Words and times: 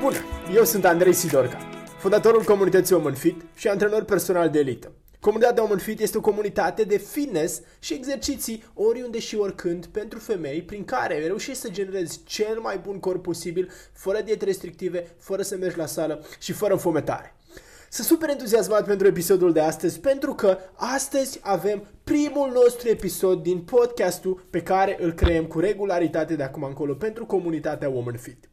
Bună, 0.00 0.16
eu 0.54 0.64
sunt 0.64 0.84
Andrei 0.84 1.12
Sidorca, 1.12 1.58
fondatorul 1.98 2.42
comunității 2.42 2.94
Omen 2.94 3.14
Fit 3.14 3.40
și 3.54 3.68
antrenor 3.68 4.04
personal 4.04 4.50
de 4.50 4.58
elită. 4.58 4.92
Comunitatea 5.20 5.62
Omen 5.62 5.78
Fit 5.78 6.00
este 6.00 6.18
o 6.18 6.20
comunitate 6.20 6.84
de 6.84 6.96
fitness 6.96 7.60
și 7.78 7.94
exerciții 7.94 8.64
oriunde 8.74 9.18
și 9.18 9.36
oricând 9.36 9.86
pentru 9.86 10.18
femei 10.18 10.62
prin 10.62 10.84
care 10.84 11.26
reușești 11.26 11.60
să 11.60 11.68
generezi 11.68 12.20
cel 12.24 12.58
mai 12.58 12.78
bun 12.78 12.98
corp 12.98 13.22
posibil, 13.22 13.70
fără 13.92 14.20
diete 14.20 14.44
restrictive, 14.44 15.16
fără 15.18 15.42
să 15.42 15.56
mergi 15.56 15.76
la 15.76 15.86
sală 15.86 16.26
și 16.38 16.52
fără 16.52 16.72
înfometare. 16.72 17.37
Sunt 17.90 18.06
super 18.06 18.28
entuziasmat 18.28 18.86
pentru 18.86 19.06
episodul 19.06 19.52
de 19.52 19.60
astăzi 19.60 20.00
pentru 20.00 20.34
că 20.34 20.58
astăzi 20.74 21.40
avem 21.42 21.82
primul 22.04 22.50
nostru 22.52 22.88
episod 22.88 23.42
din 23.42 23.60
podcastul 23.60 24.46
pe 24.50 24.62
care 24.62 24.96
îl 25.00 25.12
creăm 25.12 25.46
cu 25.46 25.60
regularitate 25.60 26.36
de 26.36 26.42
acum 26.42 26.62
încolo 26.62 26.94
pentru 26.94 27.26
comunitatea 27.26 27.88
Woman 27.88 28.16
Fit. 28.16 28.48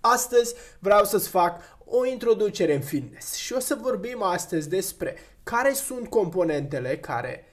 Astăzi 0.00 0.54
vreau 0.78 1.04
să-ți 1.04 1.28
fac 1.28 1.60
o 1.84 2.06
introducere 2.06 2.74
în 2.74 2.80
fitness 2.80 3.34
și 3.34 3.52
o 3.52 3.58
să 3.58 3.78
vorbim 3.80 4.22
astăzi 4.22 4.68
despre 4.68 5.16
care 5.42 5.72
sunt 5.72 6.08
componentele 6.08 6.98
care 6.98 7.44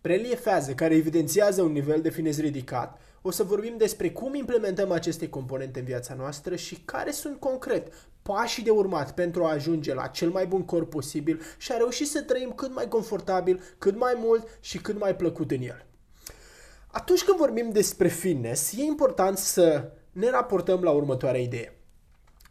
reliefează, 0.00 0.72
care 0.72 0.94
evidențiază 0.94 1.62
un 1.62 1.72
nivel 1.72 2.00
de 2.00 2.10
fitness 2.10 2.40
ridicat. 2.40 3.00
O 3.22 3.30
să 3.30 3.42
vorbim 3.42 3.76
despre 3.76 4.10
cum 4.10 4.34
implementăm 4.34 4.90
aceste 4.90 5.28
componente 5.28 5.78
în 5.78 5.84
viața 5.84 6.14
noastră 6.14 6.56
și 6.56 6.74
care 6.84 7.10
sunt 7.10 7.40
concret 7.40 7.92
pașii 8.22 8.62
de 8.62 8.70
urmat 8.70 9.14
pentru 9.14 9.44
a 9.44 9.50
ajunge 9.50 9.94
la 9.94 10.06
cel 10.06 10.30
mai 10.30 10.46
bun 10.46 10.64
corp 10.64 10.90
posibil 10.90 11.40
și 11.58 11.72
a 11.72 11.76
reuși 11.76 12.04
să 12.04 12.22
trăim 12.22 12.52
cât 12.52 12.74
mai 12.74 12.88
confortabil, 12.88 13.62
cât 13.78 13.96
mai 13.96 14.14
mult 14.16 14.58
și 14.60 14.78
cât 14.78 14.98
mai 14.98 15.16
plăcut 15.16 15.50
în 15.50 15.62
el. 15.62 15.86
Atunci 16.86 17.24
când 17.24 17.38
vorbim 17.38 17.70
despre 17.70 18.08
fitness, 18.08 18.72
e 18.72 18.82
important 18.82 19.38
să 19.38 19.90
ne 20.12 20.30
raportăm 20.30 20.82
la 20.82 20.90
următoarea 20.90 21.40
idee. 21.40 21.76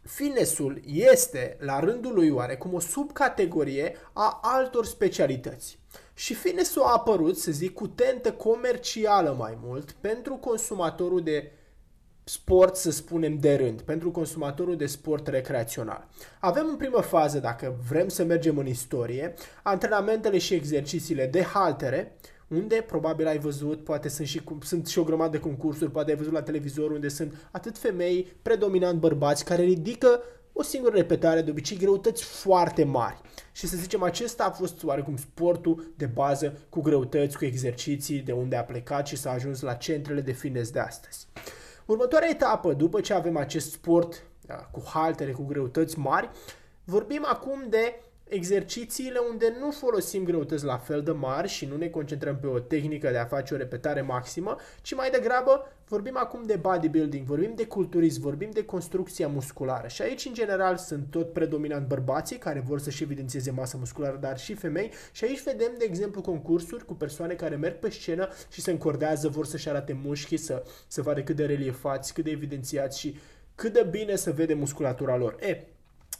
Fitnessul 0.02 0.80
este, 0.86 1.56
la 1.60 1.80
rândul 1.80 2.14
lui 2.14 2.30
oarecum, 2.30 2.74
o 2.74 2.80
subcategorie 2.80 3.96
a 4.12 4.38
altor 4.42 4.86
specialități. 4.86 5.78
Și 6.14 6.34
fitnessul 6.34 6.82
a 6.82 6.92
apărut, 6.92 7.36
să 7.38 7.50
zic, 7.50 7.74
cu 7.74 7.86
tentă 7.86 8.32
comercială 8.32 9.34
mai 9.38 9.58
mult 9.62 9.90
pentru 9.90 10.34
consumatorul 10.34 11.22
de 11.22 11.52
sport, 12.24 12.76
să 12.76 12.90
spunem, 12.90 13.38
de 13.38 13.54
rând, 13.54 13.80
pentru 13.80 14.10
consumatorul 14.10 14.76
de 14.76 14.86
sport 14.86 15.26
recreațional. 15.26 16.08
Avem 16.40 16.66
în 16.68 16.76
primă 16.76 17.00
fază, 17.00 17.38
dacă 17.38 17.76
vrem 17.88 18.08
să 18.08 18.24
mergem 18.24 18.58
în 18.58 18.66
istorie, 18.66 19.34
antrenamentele 19.62 20.38
și 20.38 20.54
exercițiile 20.54 21.26
de 21.26 21.42
haltere, 21.42 22.16
unde 22.48 22.84
probabil 22.86 23.26
ai 23.26 23.38
văzut, 23.38 23.84
poate 23.84 24.08
sunt 24.08 24.26
și, 24.26 24.42
sunt 24.60 24.86
și 24.86 24.98
o 24.98 25.04
grămadă 25.04 25.30
de 25.30 25.40
concursuri, 25.40 25.90
poate 25.90 26.10
ai 26.10 26.16
văzut 26.16 26.32
la 26.32 26.42
televizor 26.42 26.90
unde 26.90 27.08
sunt 27.08 27.48
atât 27.50 27.78
femei, 27.78 28.36
predominant 28.42 28.98
bărbați, 28.98 29.44
care 29.44 29.62
ridică 29.62 30.20
o 30.52 30.62
singură 30.62 30.96
repetare, 30.96 31.42
de 31.42 31.50
obicei 31.50 31.76
greutăți 31.76 32.24
foarte 32.24 32.84
mari. 32.84 33.20
Și 33.52 33.66
să 33.66 33.76
zicem, 33.76 34.02
acesta 34.02 34.44
a 34.44 34.50
fost 34.50 34.84
oarecum 34.84 35.16
sportul 35.16 35.92
de 35.96 36.06
bază 36.06 36.58
cu 36.68 36.80
greutăți, 36.80 37.36
cu 37.36 37.44
exerciții, 37.44 38.18
de 38.18 38.32
unde 38.32 38.56
a 38.56 38.64
plecat 38.64 39.06
și 39.06 39.16
s-a 39.16 39.30
ajuns 39.30 39.60
la 39.60 39.74
centrele 39.74 40.20
de 40.20 40.32
fitness 40.32 40.70
de 40.70 40.78
astăzi. 40.78 41.26
Următoarea 41.86 42.28
etapă, 42.28 42.72
după 42.72 43.00
ce 43.00 43.12
avem 43.12 43.36
acest 43.36 43.72
sport 43.72 44.22
da, 44.40 44.54
cu 44.54 44.82
haltere, 44.86 45.32
cu 45.32 45.44
greutăți 45.44 45.98
mari, 45.98 46.30
vorbim 46.84 47.24
acum 47.26 47.66
de 47.68 48.02
exercițiile 48.28 49.18
unde 49.30 49.56
nu 49.60 49.70
folosim 49.70 50.24
greutăți 50.24 50.64
la 50.64 50.76
fel 50.76 51.02
de 51.02 51.10
mari 51.10 51.48
și 51.48 51.66
nu 51.66 51.76
ne 51.76 51.88
concentrăm 51.88 52.38
pe 52.38 52.46
o 52.46 52.58
tehnică 52.58 53.10
de 53.10 53.18
a 53.18 53.24
face 53.24 53.54
o 53.54 53.56
repetare 53.56 54.00
maximă, 54.00 54.56
ci 54.82 54.94
mai 54.94 55.10
degrabă 55.10 55.72
vorbim 55.88 56.16
acum 56.16 56.42
de 56.42 56.56
bodybuilding, 56.56 57.26
vorbim 57.26 57.52
de 57.54 57.66
culturism, 57.66 58.20
vorbim 58.20 58.50
de 58.50 58.64
construcția 58.64 59.28
musculară. 59.28 59.88
Și 59.88 60.02
aici, 60.02 60.24
în 60.24 60.34
general, 60.34 60.76
sunt 60.76 61.06
tot 61.10 61.32
predominant 61.32 61.88
bărbații 61.88 62.36
care 62.36 62.64
vor 62.66 62.80
să-și 62.80 63.02
evidențieze 63.02 63.50
masa 63.50 63.76
musculară, 63.78 64.16
dar 64.16 64.38
și 64.38 64.54
femei. 64.54 64.90
Și 65.12 65.24
aici 65.24 65.42
vedem, 65.42 65.72
de 65.78 65.84
exemplu, 65.84 66.20
concursuri 66.20 66.84
cu 66.84 66.94
persoane 66.94 67.34
care 67.34 67.56
merg 67.56 67.78
pe 67.78 67.90
scenă 67.90 68.28
și 68.50 68.60
se 68.60 68.70
încordează, 68.70 69.28
vor 69.28 69.46
să-și 69.46 69.68
arate 69.68 70.00
mușchii, 70.04 70.36
să, 70.36 70.64
să 70.86 71.02
vadă 71.02 71.22
cât 71.22 71.36
de 71.36 71.44
reliefați, 71.44 72.14
cât 72.14 72.24
de 72.24 72.30
evidențiați 72.30 72.98
și 72.98 73.16
cât 73.54 73.72
de 73.72 73.86
bine 73.90 74.16
să 74.16 74.30
vede 74.30 74.54
musculatura 74.54 75.16
lor. 75.16 75.36
E, 75.40 75.64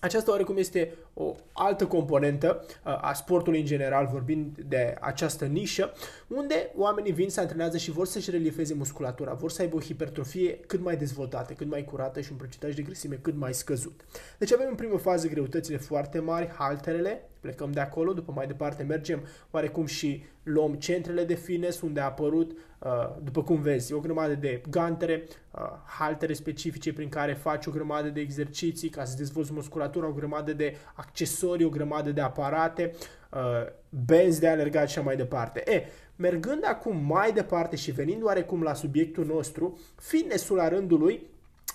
aceasta 0.00 0.30
oarecum 0.30 0.56
este 0.56 0.94
o 1.14 1.36
altă 1.52 1.86
componentă 1.86 2.64
uh, 2.64 2.98
a 3.00 3.12
sportului 3.12 3.60
în 3.60 3.66
general, 3.66 4.08
vorbind 4.12 4.58
de 4.68 4.96
această 5.00 5.44
nișă, 5.44 5.92
unde 6.28 6.70
oamenii 6.76 7.12
vin 7.12 7.30
să 7.30 7.40
antrenează 7.40 7.76
și 7.76 7.90
vor 7.90 8.06
să-și 8.06 8.30
reliefeze 8.30 8.74
musculatura, 8.74 9.32
vor 9.32 9.50
să 9.50 9.62
aibă 9.62 9.76
o 9.76 9.80
hipertrofie 9.80 10.58
cât 10.58 10.80
mai 10.80 10.96
dezvoltată, 10.96 11.52
cât 11.52 11.66
mai 11.66 11.84
curată 11.84 12.20
și 12.20 12.32
un 12.32 12.36
procentaj 12.36 12.74
de 12.74 12.82
grăsime 12.82 13.18
cât 13.22 13.36
mai 13.36 13.54
scăzut. 13.54 14.04
Deci 14.38 14.52
avem 14.52 14.66
în 14.68 14.74
primă 14.74 14.96
fază 14.96 15.28
greutățile 15.28 15.76
foarte 15.76 16.18
mari, 16.18 16.48
halterele, 16.48 17.22
plecăm 17.40 17.72
de 17.72 17.80
acolo, 17.80 18.12
după 18.12 18.32
mai 18.34 18.46
departe 18.46 18.82
mergem 18.82 19.20
oarecum 19.50 19.86
și 19.86 20.24
luăm 20.42 20.74
centrele 20.74 21.24
de 21.24 21.34
fitness 21.34 21.80
unde 21.80 22.00
a 22.00 22.04
apărut, 22.04 22.50
uh, 22.78 22.90
după 23.22 23.42
cum 23.42 23.60
vezi, 23.60 23.92
o 23.92 24.00
grămadă 24.00 24.34
de 24.34 24.62
gantere, 24.70 25.24
uh, 25.50 25.60
haltere 25.84 26.32
specifice 26.32 26.92
prin 26.92 27.08
care 27.08 27.32
faci 27.32 27.66
o 27.66 27.70
grămadă 27.70 28.08
de 28.08 28.20
exerciții 28.20 28.88
ca 28.88 29.04
să 29.04 29.16
dezvolți 29.16 29.52
musculatura, 29.52 30.06
o 30.06 30.12
grămadă 30.12 30.52
de 30.52 30.76
accesorii, 31.02 31.64
o 31.64 31.68
grămadă 31.68 32.10
de 32.10 32.20
aparate, 32.20 32.94
uh, 33.30 33.40
benzi 33.88 34.40
de 34.40 34.48
alergat 34.48 34.88
și 34.88 35.00
mai 35.00 35.16
departe. 35.16 35.62
E, 35.72 35.82
mergând 36.16 36.62
acum 36.66 36.96
mai 36.96 37.32
departe 37.32 37.76
și 37.76 37.90
venind 37.90 38.22
oarecum 38.22 38.62
la 38.62 38.74
subiectul 38.74 39.24
nostru, 39.26 39.78
fitnessul 39.96 40.56
la 40.56 40.68
rândul 40.68 40.98
lui 40.98 41.26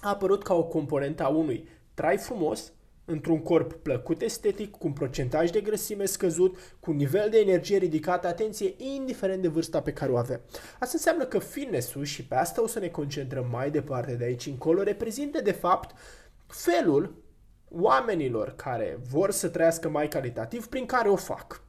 a 0.02 0.10
apărut 0.10 0.44
ca 0.44 0.54
o 0.54 0.64
componentă 0.64 1.24
a 1.24 1.28
unui 1.28 1.68
trai 1.94 2.18
frumos, 2.18 2.72
într-un 3.10 3.42
corp 3.42 3.74
plăcut 3.74 4.22
estetic, 4.22 4.72
cu 4.72 4.88
un 4.88 4.94
procentaj 4.94 5.50
de 5.50 5.62
grăsime 5.62 6.06
scăzut, 6.06 6.58
cu 6.80 6.92
un 6.92 6.98
nivel 6.98 7.30
de 7.30 7.40
energie 7.40 7.78
ridicat, 7.78 8.26
atenție, 8.26 8.74
indiferent 8.78 9.42
de 9.42 9.48
vârsta 9.48 9.82
pe 9.82 9.94
care 9.94 10.12
o 10.12 10.18
avem. 10.18 10.42
Asta 10.80 10.92
înseamnă 10.94 11.26
că 11.26 11.40
fitness-ul, 11.40 12.04
și 12.04 12.26
pe 12.26 12.36
asta 12.36 12.62
o 12.62 12.68
să 12.68 12.80
ne 12.80 12.88
concentrăm 12.88 13.48
mai 13.52 13.72
departe 13.72 14.14
de 14.14 14.24
aici 14.24 14.46
încolo, 14.46 14.84
reprezintă 14.84 15.42
de 15.42 15.52
fapt 15.52 15.96
felul 16.48 17.16
oamenilor 17.70 18.54
care 18.56 19.00
vor 19.10 19.32
să 19.32 19.48
trăiască 19.48 19.90
mai 19.90 20.08
calitativ 20.08 20.68
prin 20.68 20.86
care 20.86 21.10
o 21.10 21.16
fac. 21.16 21.62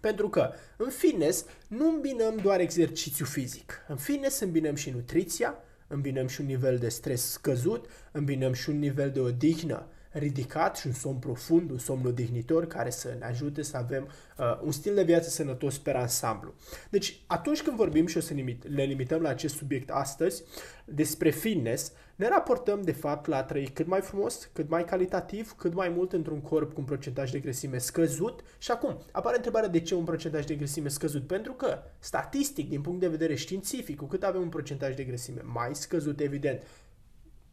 Pentru 0.00 0.28
că 0.28 0.52
în 0.76 0.90
fitness 0.90 1.44
nu 1.68 1.88
îmbinăm 1.88 2.36
doar 2.36 2.60
exercițiu 2.60 3.24
fizic. 3.24 3.84
În 3.88 3.96
fitness 3.96 4.40
îmbinăm 4.40 4.74
și 4.74 4.90
nutriția, 4.90 5.54
îmbinăm 5.86 6.26
și 6.26 6.40
un 6.40 6.46
nivel 6.46 6.78
de 6.78 6.88
stres 6.88 7.30
scăzut, 7.30 7.86
îmbinăm 8.12 8.52
și 8.52 8.70
un 8.70 8.78
nivel 8.78 9.10
de 9.10 9.20
odihnă 9.20 9.86
ridicat 10.10 10.76
și 10.76 10.86
un 10.86 10.92
somn 10.92 11.18
profund, 11.18 11.70
un 11.70 11.78
somn 11.78 12.06
odihnitor 12.06 12.66
care 12.66 12.90
să 12.90 13.16
ne 13.18 13.24
ajute 13.24 13.62
să 13.62 13.76
avem 13.76 14.08
uh, 14.38 14.60
un 14.62 14.72
stil 14.72 14.94
de 14.94 15.02
viață 15.02 15.28
sănătos 15.28 15.78
pe 15.78 15.92
ansamblu. 15.92 16.54
Deci, 16.90 17.20
atunci 17.26 17.62
când 17.62 17.76
vorbim 17.76 18.06
și 18.06 18.16
o 18.16 18.20
să 18.20 18.34
ne 18.68 18.84
limităm 18.84 19.22
la 19.22 19.28
acest 19.28 19.54
subiect 19.54 19.90
astăzi, 19.90 20.42
despre 20.84 21.30
fitness, 21.30 21.92
ne 22.16 22.28
raportăm 22.28 22.82
de 22.82 22.92
fapt 22.92 23.26
la 23.26 23.36
a 23.36 23.42
trăi 23.42 23.66
cât 23.66 23.86
mai 23.86 24.00
frumos, 24.00 24.48
cât 24.52 24.68
mai 24.68 24.84
calitativ, 24.84 25.52
cât 25.52 25.74
mai 25.74 25.88
mult 25.88 26.12
într-un 26.12 26.40
corp 26.40 26.72
cu 26.72 26.80
un 26.80 26.86
procentaj 26.86 27.30
de 27.30 27.38
grăsime 27.38 27.78
scăzut. 27.78 28.40
Și 28.58 28.70
acum, 28.70 29.02
apare 29.12 29.36
întrebarea 29.36 29.68
de 29.68 29.80
ce 29.80 29.94
un 29.94 30.04
procentaj 30.04 30.44
de 30.44 30.54
grăsime 30.54 30.88
scăzut? 30.88 31.26
Pentru 31.26 31.52
că, 31.52 31.78
statistic, 31.98 32.68
din 32.68 32.80
punct 32.80 33.00
de 33.00 33.08
vedere 33.08 33.34
științific, 33.34 33.96
cu 33.96 34.04
cât 34.04 34.22
avem 34.22 34.40
un 34.40 34.48
procentaj 34.48 34.94
de 34.94 35.04
grăsime 35.04 35.40
mai 35.44 35.74
scăzut, 35.74 36.20
evident, 36.20 36.62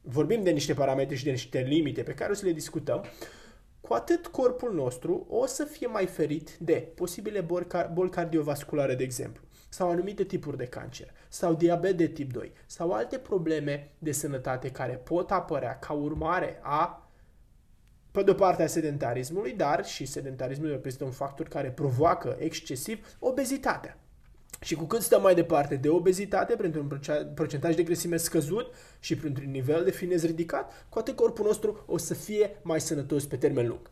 vorbim 0.09 0.43
de 0.43 0.51
niște 0.51 0.73
parametri 0.73 1.15
și 1.15 1.23
de 1.23 1.31
niște 1.31 1.59
limite 1.59 2.03
pe 2.03 2.13
care 2.13 2.31
o 2.31 2.35
să 2.35 2.45
le 2.45 2.51
discutăm, 2.51 3.05
cu 3.81 3.93
atât 3.93 4.27
corpul 4.27 4.73
nostru 4.73 5.25
o 5.29 5.45
să 5.45 5.63
fie 5.63 5.87
mai 5.87 6.05
ferit 6.05 6.57
de 6.59 6.91
posibile 6.95 7.45
boli 7.93 8.09
cardiovasculare, 8.09 8.95
de 8.95 9.03
exemplu, 9.03 9.43
sau 9.69 9.89
anumite 9.89 10.23
tipuri 10.23 10.57
de 10.57 10.65
cancer, 10.65 11.13
sau 11.27 11.53
diabet 11.53 11.97
de 11.97 12.07
tip 12.07 12.33
2, 12.33 12.51
sau 12.65 12.91
alte 12.91 13.17
probleme 13.17 13.91
de 13.99 14.11
sănătate 14.11 14.71
care 14.71 14.93
pot 14.93 15.31
apărea 15.31 15.79
ca 15.79 15.93
urmare 15.93 16.59
a 16.61 17.09
pe 18.11 18.23
de 18.23 18.31
o 18.31 18.33
parte 18.33 18.63
a 18.63 18.67
sedentarismului, 18.67 19.53
dar 19.53 19.85
și 19.85 20.05
sedentarismul 20.05 20.69
reprezintă 20.69 21.05
un 21.05 21.11
factor 21.11 21.47
care 21.47 21.71
provoacă 21.71 22.35
excesiv 22.39 23.15
obezitatea. 23.19 23.97
Și 24.61 24.75
cu 24.75 24.83
cât 24.83 25.01
stăm 25.01 25.21
mai 25.21 25.35
departe 25.35 25.75
de 25.75 25.89
obezitate, 25.89 26.55
printr-un 26.55 26.99
procentaj 27.33 27.75
de 27.75 27.83
grăsime 27.83 28.17
scăzut 28.17 28.73
și 28.99 29.15
printr-un 29.15 29.51
nivel 29.51 29.83
de 29.83 29.91
finez 29.91 30.25
ridicat, 30.25 30.85
cu 30.89 30.99
atât 30.99 31.15
corpul 31.15 31.45
nostru 31.45 31.83
o 31.85 31.97
să 31.97 32.13
fie 32.13 32.59
mai 32.61 32.81
sănătos 32.81 33.25
pe 33.25 33.35
termen 33.35 33.67
lung. 33.67 33.89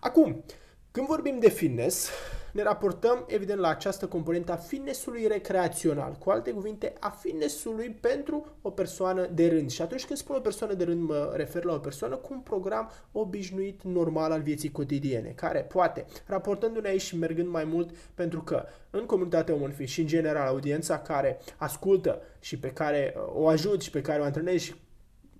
Acum, 0.00 0.44
când 0.90 1.06
vorbim 1.06 1.38
de 1.38 1.48
fitness, 1.48 2.10
ne 2.52 2.62
raportăm 2.62 3.24
evident 3.26 3.60
la 3.60 3.68
această 3.68 4.06
componentă 4.06 4.52
a 4.52 4.56
fitnessului 4.56 5.26
recreațional, 5.26 6.16
cu 6.18 6.30
alte 6.30 6.50
cuvinte, 6.50 6.92
a 7.00 7.10
fitnessului 7.10 7.90
pentru 8.00 8.46
o 8.62 8.70
persoană 8.70 9.28
de 9.34 9.48
rând. 9.48 9.70
Și 9.70 9.82
atunci 9.82 10.06
când 10.06 10.18
spun 10.18 10.36
o 10.36 10.40
persoană 10.40 10.74
de 10.74 10.84
rând, 10.84 11.08
mă 11.08 11.32
refer 11.34 11.64
la 11.64 11.74
o 11.74 11.78
persoană 11.78 12.16
cu 12.16 12.28
un 12.32 12.40
program 12.40 12.90
obișnuit, 13.12 13.82
normal 13.82 14.32
al 14.32 14.42
vieții 14.42 14.70
cotidiene, 14.70 15.28
care 15.28 15.60
poate, 15.60 16.04
raportându-ne 16.26 16.88
aici 16.88 17.00
și 17.00 17.16
mergând 17.16 17.48
mai 17.48 17.64
mult, 17.64 17.90
pentru 18.14 18.42
că 18.42 18.64
în 18.90 19.06
comunitatea 19.06 19.54
Woman 19.54 19.74
și 19.84 20.00
în 20.00 20.06
general 20.06 20.46
audiența 20.46 20.98
care 20.98 21.38
ascultă 21.56 22.22
și 22.40 22.58
pe 22.58 22.68
care 22.68 23.14
uh, 23.16 23.22
o 23.34 23.48
ajut 23.48 23.82
și 23.82 23.90
pe 23.90 24.00
care 24.00 24.20
o 24.20 24.24
antrenez 24.24 24.60
și 24.60 24.74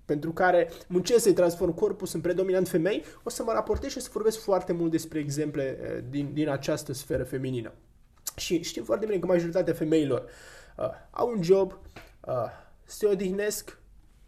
pentru 0.05 0.31
care 0.31 0.69
muncesc 0.87 1.23
să-i 1.23 1.33
transform 1.33 1.73
corpul, 1.73 2.07
sunt 2.07 2.21
predominant 2.21 2.67
femei, 2.67 3.03
o 3.23 3.29
să 3.29 3.43
mă 3.43 3.51
raportez 3.51 3.91
și 3.91 3.97
o 3.97 4.01
să 4.01 4.09
vorbesc 4.13 4.39
foarte 4.39 4.73
mult 4.73 4.91
despre 4.91 5.19
exemple 5.19 5.79
eh, 5.83 6.03
din, 6.09 6.33
din 6.33 6.49
această 6.49 6.93
sferă 6.93 7.23
feminină. 7.23 7.73
Și 8.35 8.61
știm 8.61 8.83
foarte 8.83 9.05
bine 9.05 9.19
că 9.19 9.25
majoritatea 9.25 9.73
femeilor 9.73 10.29
uh, 10.77 10.85
au 11.09 11.31
un 11.35 11.43
job, 11.43 11.79
uh, 12.27 12.33
se 12.83 13.05
odihnesc, 13.05 13.77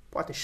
poate 0.10 0.34
6-7 0.34 0.36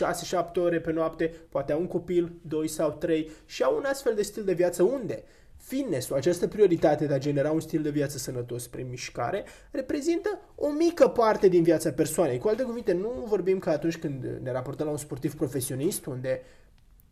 ore 0.56 0.80
pe 0.80 0.92
noapte, 0.92 1.34
poate 1.50 1.72
au 1.72 1.80
un 1.80 1.88
copil, 1.88 2.32
2 2.42 2.68
sau 2.68 2.92
3 2.92 3.32
și 3.46 3.64
au 3.64 3.78
un 3.78 3.84
astfel 3.86 4.16
de 4.16 4.22
stil 4.22 4.44
de 4.44 4.54
viață 4.54 4.84
unde 4.84 5.24
fitness-ul, 5.60 6.16
această 6.16 6.48
prioritate 6.48 7.06
de 7.06 7.14
a 7.14 7.18
genera 7.18 7.52
un 7.52 7.60
stil 7.60 7.82
de 7.82 7.90
viață 7.90 8.18
sănătos 8.18 8.68
prin 8.68 8.90
mișcare, 8.90 9.46
reprezintă 9.72 10.40
o 10.56 10.72
mică 10.72 11.08
parte 11.08 11.48
din 11.48 11.64
viața 11.64 11.92
persoanei. 11.92 12.38
Cu 12.38 12.48
alte 12.48 12.64
cuvinte, 12.64 12.94
nu 12.94 13.24
vorbim 13.28 13.60
ca 13.60 13.72
atunci 13.72 13.98
când 13.98 14.40
ne 14.42 14.52
raportăm 14.52 14.86
la 14.86 14.92
un 14.92 14.98
sportiv 14.98 15.36
profesionist, 15.36 16.06
unde 16.06 16.42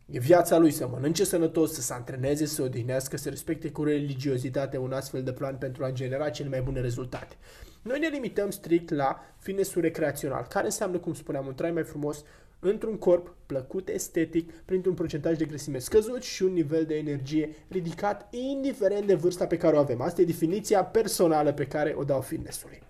e 0.06 0.18
viața 0.18 0.58
lui 0.58 0.70
să 0.70 0.88
mănânce 0.88 1.24
sănătos, 1.24 1.72
să 1.72 1.80
se 1.80 1.92
antreneze, 1.92 2.46
să 2.46 2.54
se 2.54 2.62
odihnească, 2.62 3.16
să 3.16 3.28
respecte 3.28 3.70
cu 3.70 3.84
religiozitate 3.84 4.78
un 4.78 4.92
astfel 4.92 5.22
de 5.22 5.32
plan 5.32 5.56
pentru 5.56 5.84
a 5.84 5.90
genera 5.90 6.30
cele 6.30 6.48
mai 6.48 6.60
bune 6.60 6.80
rezultate. 6.80 7.36
Noi 7.82 7.98
ne 7.98 8.08
limităm 8.08 8.50
strict 8.50 8.90
la 8.90 9.20
fitness-ul 9.38 9.82
recreațional, 9.82 10.46
care 10.48 10.64
înseamnă, 10.64 10.98
cum 10.98 11.14
spuneam, 11.14 11.46
un 11.46 11.54
trai 11.54 11.70
mai 11.70 11.84
frumos, 11.84 12.24
într-un 12.58 12.96
corp 12.96 13.36
plăcut 13.46 13.88
estetic, 13.88 14.52
printr-un 14.52 14.94
procentaj 14.94 15.36
de 15.36 15.44
grăsime 15.44 15.78
scăzut 15.78 16.22
și 16.22 16.42
un 16.42 16.52
nivel 16.52 16.84
de 16.84 16.96
energie 16.96 17.54
ridicat, 17.68 18.34
indiferent 18.34 19.06
de 19.06 19.14
vârsta 19.14 19.46
pe 19.46 19.56
care 19.56 19.76
o 19.76 19.78
avem. 19.78 20.00
Asta 20.00 20.20
e 20.20 20.24
definiția 20.24 20.84
personală 20.84 21.52
pe 21.52 21.66
care 21.66 21.94
o 21.96 22.04
dau 22.04 22.20
fitnessului. 22.20 22.82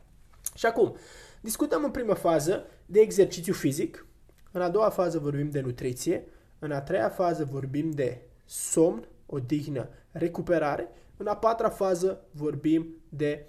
Și 0.55 0.67
acum, 0.67 0.97
discutăm 1.41 1.85
în 1.85 1.91
prima 1.91 2.15
fază 2.15 2.67
de 2.87 3.01
exercițiu 3.01 3.53
fizic, 3.53 4.07
în 4.53 4.61
a 4.61 4.69
doua 4.69 4.89
fază 4.89 5.19
vorbim 5.19 5.51
de 5.51 5.61
nutriție, 5.61 6.25
în 6.59 6.73
a 6.73 6.81
treia 6.81 7.09
fază 7.09 7.49
vorbim 7.51 7.91
de 7.91 8.21
somn, 8.45 9.09
odihnă, 9.27 9.89
recuperare, 10.11 10.89
în 11.17 11.27
a 11.27 11.37
patra 11.37 11.69
fază 11.69 12.21
vorbim 12.31 12.97
de 13.09 13.47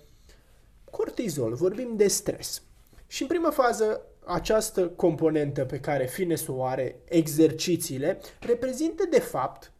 cortizol, 0.91 1.53
vorbim 1.53 1.95
de 1.95 2.07
stres. 2.07 2.61
Și 3.07 3.21
în 3.21 3.27
prima 3.27 3.51
fază 3.51 4.01
această 4.29 4.87
componentă 4.87 5.65
pe 5.65 5.79
care 5.79 6.05
fitness 6.05 6.47
o 6.47 6.63
are, 6.63 6.95
exercițiile, 7.05 8.19
reprezintă 8.39 9.03
de 9.09 9.19
fapt 9.19 9.71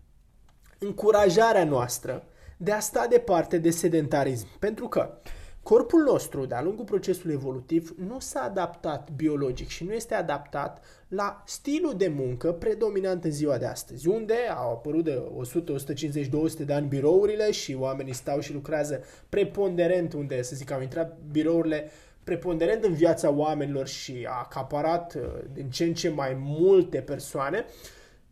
încurajarea 0.80 1.64
noastră 1.64 2.24
de 2.58 2.72
a 2.72 2.80
sta 2.80 3.08
departe 3.10 3.58
de 3.58 3.70
sedentarism. 3.70 4.48
Pentru 4.60 4.88
că 4.88 5.18
corpul 5.64 6.04
nostru, 6.04 6.46
de-a 6.46 6.62
lungul 6.62 6.86
procesului 6.86 7.34
evolutiv, 7.34 7.96
nu 8.08 8.20
s-a 8.20 8.42
adaptat 8.42 9.10
biologic 9.16 9.68
și 9.68 9.84
nu 9.84 9.94
este 9.94 10.14
adaptat 10.14 10.84
la 11.08 11.44
stilul 11.46 11.94
de 11.98 12.08
muncă 12.08 12.52
predominant 12.52 13.24
în 13.24 13.32
ziua 13.32 13.58
de 13.58 13.66
astăzi, 13.66 14.08
unde 14.08 14.36
au 14.56 14.72
apărut 14.72 15.04
de 15.04 15.24
100, 15.36 15.72
150, 15.72 16.28
200 16.28 16.64
de 16.64 16.74
ani 16.74 16.88
birourile 16.88 17.52
și 17.52 17.76
oamenii 17.80 18.14
stau 18.14 18.40
și 18.40 18.54
lucrează 18.54 19.04
preponderent, 19.30 20.14
unde, 20.14 20.42
să 20.42 20.56
zic, 20.56 20.72
au 20.72 20.82
intrat 20.82 21.18
birourile 21.32 21.84
uh, 21.86 22.09
preponderent 22.30 22.84
în 22.84 22.94
viața 22.94 23.30
oamenilor 23.30 23.88
și 23.88 24.26
a 24.28 24.40
acaparat 24.40 25.16
uh, 25.16 25.22
din 25.54 25.70
ce 25.70 25.84
în 25.84 25.94
ce 25.94 26.10
mai 26.10 26.38
multe 26.40 27.02
persoane, 27.02 27.66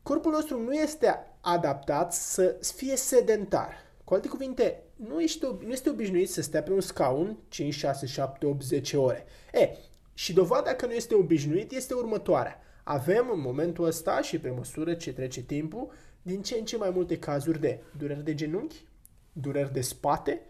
corpul 0.03 0.31
nostru 0.31 0.61
nu 0.61 0.73
este 0.73 1.27
adaptat 1.41 2.13
să 2.13 2.55
fie 2.75 2.95
sedentar. 2.95 3.73
Cu 4.03 4.13
alte 4.13 4.27
cuvinte, 4.27 4.83
nu, 4.95 5.21
ești, 5.21 5.45
nu 5.65 5.71
este 5.71 5.89
obișnuit 5.89 6.29
să 6.29 6.41
stea 6.41 6.63
pe 6.63 6.71
un 6.71 6.81
scaun 6.81 7.37
5, 7.47 7.73
6, 7.73 8.05
7, 8.05 8.45
8, 8.45 8.61
10 8.63 8.97
ore. 8.97 9.25
E, 9.53 9.69
și 10.13 10.33
dovada 10.33 10.73
că 10.73 10.85
nu 10.85 10.91
este 10.91 11.15
obișnuit 11.15 11.71
este 11.71 11.93
următoarea. 11.93 12.61
Avem 12.83 13.29
în 13.33 13.39
momentul 13.39 13.85
ăsta 13.85 14.21
și 14.21 14.39
pe 14.39 14.49
măsură 14.49 14.93
ce 14.93 15.13
trece 15.13 15.41
timpul, 15.41 15.91
din 16.21 16.41
ce 16.41 16.55
în 16.59 16.65
ce 16.65 16.77
mai 16.77 16.89
multe 16.89 17.19
cazuri 17.19 17.59
de 17.59 17.79
dureri 17.97 18.23
de 18.23 18.33
genunchi, 18.33 18.85
dureri 19.31 19.73
de 19.73 19.81
spate, 19.81 20.41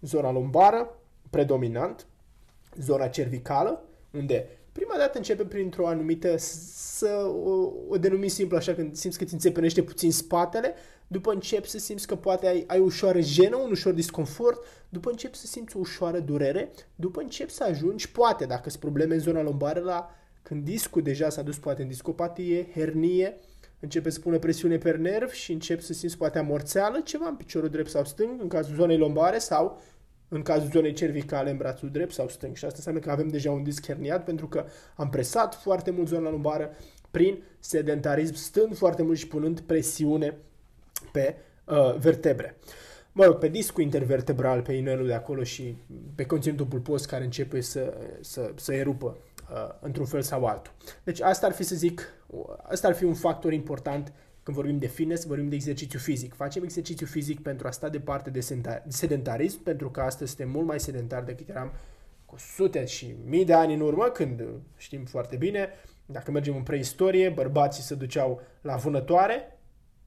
zona 0.00 0.30
lombară, 0.30 0.98
predominant, 1.30 2.06
zona 2.80 3.06
cervicală, 3.06 3.84
unde 4.10 4.46
prima 4.72 4.94
dată 4.96 5.18
începe 5.18 5.44
printr-o 5.44 5.86
anumită, 5.86 6.34
să 6.38 7.32
o, 7.44 7.72
o 7.88 7.96
denumi 7.96 8.28
simplu 8.28 8.56
așa, 8.56 8.74
când 8.74 8.96
simți 8.96 9.18
că 9.18 9.24
ți 9.24 9.32
înțepenește 9.32 9.82
puțin 9.82 10.12
spatele, 10.12 10.74
după 11.06 11.32
încep 11.32 11.64
să 11.64 11.78
simți 11.78 12.06
că 12.06 12.16
poate 12.16 12.46
ai, 12.46 12.64
ai 12.66 12.78
ușoară 12.78 13.20
jenă, 13.20 13.56
un 13.56 13.70
ușor 13.70 13.92
disconfort, 13.92 14.64
după 14.88 15.10
încep 15.10 15.34
să 15.34 15.46
simți 15.46 15.76
o 15.76 15.78
ușoară 15.78 16.18
durere, 16.18 16.70
după 16.94 17.20
încep 17.20 17.50
să 17.50 17.64
ajungi, 17.64 18.10
poate, 18.10 18.44
dacă 18.44 18.68
sunt 18.68 18.80
probleme 18.80 19.14
în 19.14 19.20
zona 19.20 19.42
lombară, 19.42 19.80
la 19.80 20.10
când 20.42 20.64
discul 20.64 21.02
deja 21.02 21.28
s-a 21.28 21.42
dus 21.42 21.58
poate 21.58 21.82
în 21.82 21.88
discopatie, 21.88 22.66
hernie, 22.74 23.38
începe 23.80 24.10
să 24.10 24.20
pune 24.20 24.38
presiune 24.38 24.78
pe 24.78 24.90
nerv 24.90 25.30
și 25.30 25.52
încep 25.52 25.80
să 25.80 25.92
simți 25.92 26.16
poate 26.16 26.38
amorțeală, 26.38 27.00
ceva 27.04 27.28
în 27.28 27.36
piciorul 27.36 27.68
drept 27.68 27.90
sau 27.90 28.04
stâng, 28.04 28.40
în 28.40 28.48
cazul 28.48 28.74
zonei 28.74 28.98
lombare 28.98 29.38
sau 29.38 29.80
în 30.32 30.42
cazul 30.42 30.70
zonei 30.70 30.92
cervicale 30.92 31.50
în 31.50 31.56
brațul 31.56 31.90
drept 31.90 32.12
sau 32.12 32.28
stâng. 32.28 32.56
Și 32.56 32.64
asta 32.64 32.76
înseamnă 32.76 33.00
că 33.00 33.10
avem 33.10 33.28
deja 33.28 33.50
un 33.50 33.62
disc 33.62 33.86
herniat 33.86 34.24
pentru 34.24 34.48
că 34.48 34.64
am 34.96 35.08
presat 35.08 35.54
foarte 35.54 35.90
mult 35.90 36.08
zona 36.08 36.30
lumbară 36.30 36.70
prin 37.10 37.42
sedentarism, 37.58 38.34
stând 38.34 38.76
foarte 38.76 39.02
mult 39.02 39.18
și 39.18 39.26
punând 39.26 39.60
presiune 39.60 40.36
pe 41.12 41.36
uh, 41.64 41.96
vertebre. 41.96 42.56
Mă 43.12 43.24
rog, 43.24 43.38
pe 43.38 43.48
discul 43.48 43.82
intervertebral, 43.82 44.62
pe 44.62 44.72
inelul 44.72 45.06
de 45.06 45.14
acolo 45.14 45.42
și 45.42 45.76
pe 46.14 46.24
conținutul 46.24 46.66
pulpos 46.66 47.04
care 47.04 47.24
începe 47.24 47.60
să, 47.60 47.94
să, 48.20 48.52
să 48.54 48.74
erupă 48.74 49.16
uh, 49.50 49.74
într-un 49.80 50.06
fel 50.06 50.22
sau 50.22 50.44
altul. 50.44 50.72
Deci 51.04 51.20
asta 51.20 51.46
ar 51.46 51.52
fi, 51.52 51.62
să 51.62 51.74
zic, 51.74 52.14
asta 52.62 52.88
ar 52.88 52.94
fi 52.94 53.04
un 53.04 53.14
factor 53.14 53.52
important 53.52 54.12
când 54.42 54.56
vorbim 54.56 54.78
de 54.78 54.86
fitness, 54.86 55.24
vorbim 55.24 55.48
de 55.48 55.54
exercițiu 55.54 55.98
fizic. 55.98 56.34
Facem 56.34 56.62
exercițiu 56.62 57.06
fizic 57.06 57.40
pentru 57.40 57.66
a 57.66 57.70
sta 57.70 57.88
departe 57.88 58.30
de 58.30 58.40
sedentarism, 58.88 59.62
pentru 59.62 59.90
că 59.90 60.00
astăzi 60.00 60.30
suntem 60.30 60.50
mult 60.50 60.66
mai 60.66 60.80
sedentari 60.80 61.26
decât 61.26 61.48
eram 61.48 61.72
cu 62.26 62.38
sute 62.38 62.84
și 62.84 63.14
mii 63.24 63.44
de 63.44 63.52
ani 63.52 63.74
în 63.74 63.80
urmă, 63.80 64.04
când 64.04 64.42
știm 64.76 65.04
foarte 65.04 65.36
bine, 65.36 65.68
dacă 66.06 66.30
mergem 66.30 66.56
în 66.56 66.62
preistorie, 66.62 67.28
bărbații 67.28 67.82
se 67.82 67.94
duceau 67.94 68.40
la 68.60 68.76
vânătoare 68.76 69.58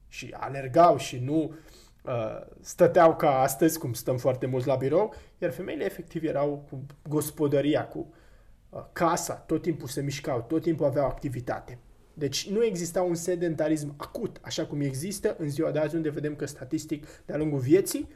și 0.08 0.34
alergau 0.38 0.96
și 0.96 1.18
nu 1.18 1.54
uh, 2.04 2.12
stăteau 2.60 3.16
ca 3.16 3.40
astăzi, 3.40 3.78
cum 3.78 3.92
stăm 3.92 4.16
foarte 4.16 4.46
mulți 4.46 4.66
la 4.66 4.74
birou, 4.74 5.14
iar 5.38 5.50
femeile 5.50 5.84
efectiv 5.84 6.24
erau 6.24 6.66
cu 6.70 6.86
gospodăria, 7.08 7.88
cu 7.88 8.14
uh, 8.68 8.84
casa, 8.92 9.34
tot 9.34 9.62
timpul 9.62 9.88
se 9.88 10.00
mișcau, 10.00 10.44
tot 10.48 10.62
timpul 10.62 10.86
aveau 10.86 11.06
activitate. 11.06 11.78
Deci 12.18 12.48
nu 12.48 12.64
exista 12.64 13.02
un 13.02 13.14
sedentarism 13.14 13.94
acut, 13.96 14.38
așa 14.42 14.66
cum 14.66 14.80
există 14.80 15.36
în 15.38 15.48
ziua 15.48 15.70
de 15.70 15.78
azi, 15.78 15.94
unde 15.94 16.08
vedem 16.08 16.34
că 16.34 16.46
statistic, 16.46 17.06
de-a 17.26 17.36
lungul 17.36 17.58
vieții, 17.58 18.08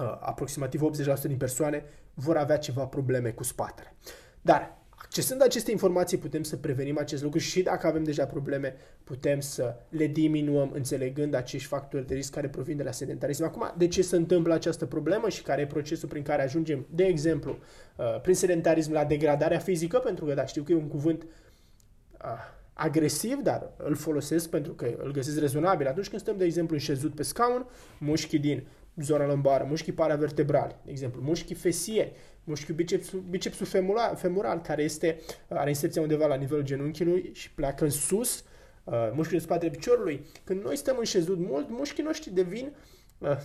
uh, 0.00 0.18
aproximativ 0.20 0.82
80% 0.82 1.26
din 1.26 1.36
persoane 1.36 1.84
vor 2.14 2.36
avea 2.36 2.56
ceva 2.58 2.86
probleme 2.86 3.30
cu 3.30 3.42
spatele. 3.42 3.94
Dar, 4.40 4.78
accesând 4.88 5.42
aceste 5.42 5.70
informații, 5.70 6.18
putem 6.18 6.42
să 6.42 6.56
prevenim 6.56 6.98
acest 6.98 7.22
lucru 7.22 7.38
și 7.38 7.62
dacă 7.62 7.86
avem 7.86 8.04
deja 8.04 8.26
probleme, 8.26 8.76
putem 9.04 9.40
să 9.40 9.76
le 9.88 10.06
diminuăm 10.06 10.70
înțelegând 10.72 11.34
acești 11.34 11.68
factori 11.68 12.06
de 12.06 12.14
risc 12.14 12.32
care 12.32 12.48
provin 12.48 12.76
de 12.76 12.82
la 12.82 12.92
sedentarism. 12.92 13.44
Acum, 13.44 13.72
de 13.76 13.88
ce 13.88 14.02
se 14.02 14.16
întâmplă 14.16 14.54
această 14.54 14.86
problemă 14.86 15.28
și 15.28 15.42
care 15.42 15.60
e 15.60 15.66
procesul 15.66 16.08
prin 16.08 16.22
care 16.22 16.42
ajungem, 16.42 16.86
de 16.90 17.04
exemplu, 17.04 17.58
uh, 17.96 18.20
prin 18.20 18.34
sedentarism 18.34 18.92
la 18.92 19.04
degradarea 19.04 19.58
fizică, 19.58 19.98
pentru 19.98 20.24
că, 20.24 20.34
da, 20.34 20.46
știu 20.46 20.62
că 20.62 20.72
e 20.72 20.76
un 20.76 20.88
cuvânt 20.88 21.22
uh, 21.22 22.52
agresiv, 22.74 23.38
dar 23.38 23.70
îl 23.76 23.94
folosesc 23.94 24.48
pentru 24.48 24.72
că 24.72 24.94
îl 24.96 25.12
găsesc 25.12 25.38
rezonabil. 25.38 25.86
Atunci 25.86 26.08
când 26.08 26.20
stăm, 26.20 26.36
de 26.36 26.44
exemplu, 26.44 26.74
înșezut 26.74 27.14
pe 27.14 27.22
scaun, 27.22 27.66
mușchii 27.98 28.38
din 28.38 28.66
zona 28.96 29.26
lombară, 29.26 29.64
mușchii 29.68 29.92
paravertebrali, 29.92 30.76
de 30.84 30.90
exemplu, 30.90 31.20
mușchii 31.22 31.54
fesieni, 31.54 32.12
mușchiul 32.44 32.74
bicepsul, 32.74 33.20
bicepsul 33.30 33.66
femural, 33.66 34.16
femural, 34.16 34.60
care 34.60 34.82
este, 34.82 35.20
are 35.48 35.68
inserția 35.68 36.02
undeva 36.02 36.26
la 36.26 36.34
nivelul 36.34 36.64
genunchiului 36.64 37.30
și 37.32 37.50
pleacă 37.50 37.84
în 37.84 37.90
sus, 37.90 38.44
uh, 38.84 39.10
mușchiul 39.14 39.36
în 39.36 39.40
spatele 39.40 39.70
piciorului. 39.70 40.26
Când 40.44 40.62
noi 40.62 40.76
stăm 40.76 40.96
înșezut 40.98 41.38
mult, 41.38 41.70
mușchii 41.70 42.02
noștri 42.02 42.30
devin 42.30 42.72
uh, 43.18 43.36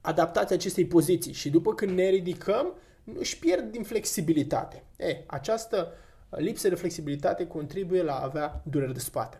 adaptați 0.00 0.52
acestei 0.52 0.86
poziții 0.86 1.32
și 1.32 1.50
după 1.50 1.74
când 1.74 1.90
ne 1.96 2.08
ridicăm, 2.08 2.74
își 3.18 3.38
pierd 3.38 3.70
din 3.70 3.82
flexibilitate. 3.82 4.82
E, 4.96 5.16
această 5.26 5.92
lipsă 6.36 6.68
de 6.68 6.74
flexibilitate 6.74 7.46
contribuie 7.46 8.02
la 8.02 8.14
a 8.14 8.24
avea 8.24 8.62
dureri 8.64 8.92
de 8.92 8.98
spate. 8.98 9.38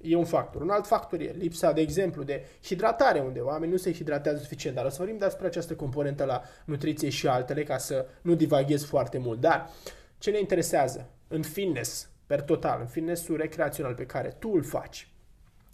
E 0.00 0.16
un 0.16 0.24
factor. 0.24 0.62
Un 0.62 0.70
alt 0.70 0.86
factor 0.86 1.20
e 1.20 1.34
lipsa, 1.38 1.72
de 1.72 1.80
exemplu, 1.80 2.22
de 2.22 2.44
hidratare, 2.62 3.20
unde 3.20 3.40
oamenii 3.40 3.72
nu 3.72 3.80
se 3.80 3.92
hidratează 3.92 4.38
suficient. 4.38 4.76
Dar 4.76 4.84
o 4.84 4.88
să 4.88 4.96
vorbim 4.98 5.18
despre 5.18 5.46
această 5.46 5.74
componentă 5.74 6.24
la 6.24 6.42
nutriție 6.64 7.08
și 7.08 7.26
altele, 7.28 7.62
ca 7.62 7.78
să 7.78 8.06
nu 8.22 8.34
divaghez 8.34 8.84
foarte 8.84 9.18
mult. 9.18 9.40
Dar 9.40 9.70
ce 10.18 10.30
ne 10.30 10.38
interesează 10.38 11.08
în 11.28 11.42
fitness, 11.42 12.08
per 12.26 12.40
total, 12.40 12.80
în 12.80 12.86
fitnessul 12.86 13.36
recreațional 13.36 13.94
pe 13.94 14.06
care 14.06 14.36
tu 14.38 14.50
îl 14.54 14.62
faci, 14.62 15.08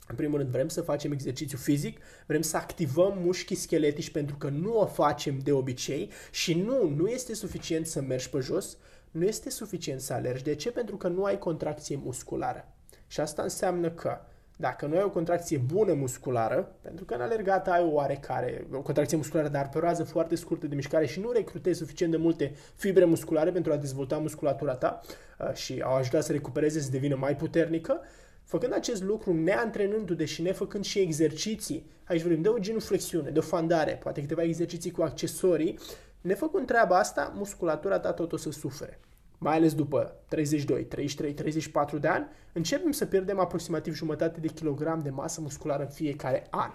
în 0.09 0.19
primul 0.19 0.39
rând, 0.39 0.51
vrem 0.51 0.69
să 0.69 0.81
facem 0.81 1.13
exercițiu 1.13 1.59
fizic, 1.59 1.99
vrem 2.27 2.43
să 2.43 2.57
activăm 2.57 3.19
mușchii 3.21 3.57
scheletici 3.57 4.11
pentru 4.11 4.37
că 4.37 4.49
nu 4.49 4.79
o 4.79 4.87
facem 4.87 5.39
de 5.39 5.53
obicei 5.53 6.11
și 6.31 6.55
nu, 6.55 6.89
nu 6.89 7.09
este 7.09 7.35
suficient 7.35 7.87
să 7.87 8.01
mergi 8.01 8.31
pe 8.31 8.39
jos, 8.39 8.77
nu 9.13 9.25
este 9.25 9.51
suficient 9.51 10.01
să 10.01 10.13
alergi. 10.13 10.43
De 10.43 10.55
ce? 10.55 10.71
Pentru 10.71 10.97
că 10.97 11.09
nu 11.09 11.25
ai 11.25 11.39
contracție 11.39 12.01
musculară. 12.05 12.69
Și 13.07 13.21
asta 13.21 13.43
înseamnă 13.43 13.91
că 13.91 14.19
dacă 14.57 14.87
nu 14.87 14.97
ai 14.97 15.03
o 15.03 15.11
contracție 15.11 15.59
bună 15.59 15.93
musculară, 15.93 16.77
pentru 16.81 17.05
că 17.05 17.15
în 17.15 17.21
alergat 17.21 17.69
ai 17.69 17.83
o 17.83 17.93
oarecare, 17.93 18.67
o 18.73 18.83
contracție 18.83 19.17
musculară, 19.17 19.49
dar 19.49 19.69
pe 19.69 19.79
o 19.79 19.81
rază 19.81 20.05
foarte 20.05 20.35
scurtă 20.35 20.67
de 20.67 20.75
mișcare 20.75 21.07
și 21.07 21.21
nu 21.21 21.31
recrutezi 21.31 21.79
suficient 21.79 22.13
de 22.13 22.19
multe 22.19 22.55
fibre 22.75 23.05
musculare 23.05 23.51
pentru 23.51 23.73
a 23.73 23.77
dezvolta 23.77 24.19
musculatura 24.19 24.75
ta 24.75 25.01
uh, 25.39 25.55
și 25.55 25.81
a 25.85 25.97
ajuta 25.97 26.21
să 26.21 26.33
recupereze, 26.33 26.81
să 26.81 26.91
devină 26.91 27.17
mai 27.17 27.37
puternică, 27.37 28.01
Făcând 28.45 28.73
acest 28.73 29.03
lucru, 29.03 29.33
neantrenându-te 29.33 30.25
și 30.25 30.43
nefăcând 30.43 30.85
și 30.85 30.99
exerciții, 30.99 31.91
aici 32.05 32.21
vorbim 32.23 32.43
de 32.43 32.49
o 32.49 32.59
genuflexiune, 32.59 33.31
de 33.31 33.39
o 33.39 33.43
fandare, 33.43 33.93
poate 34.03 34.21
câteva 34.21 34.43
exerciții 34.43 34.91
cu 34.91 35.03
accesorii, 35.03 35.79
nefăcând 36.23 36.67
treaba 36.67 36.99
asta, 36.99 37.33
musculatura 37.37 37.99
ta 37.99 38.13
tot 38.13 38.33
o 38.33 38.37
să 38.37 38.51
sufere. 38.51 39.01
Mai 39.39 39.57
ales 39.57 39.75
după 39.75 40.17
32, 40.29 40.85
33, 40.85 41.35
34 41.35 41.99
de 41.99 42.09
ani, 42.09 42.27
începem 42.53 42.93
să 42.93 43.07
pierdem 43.07 43.39
aproximativ 43.39 43.95
jumătate 43.95 44.41
de 44.41 44.49
kilogram 44.49 44.99
de 44.99 45.11
masă 45.11 45.41
musculară 45.41 45.83
în 45.83 45.89
fiecare 45.89 46.47
an. 46.51 46.71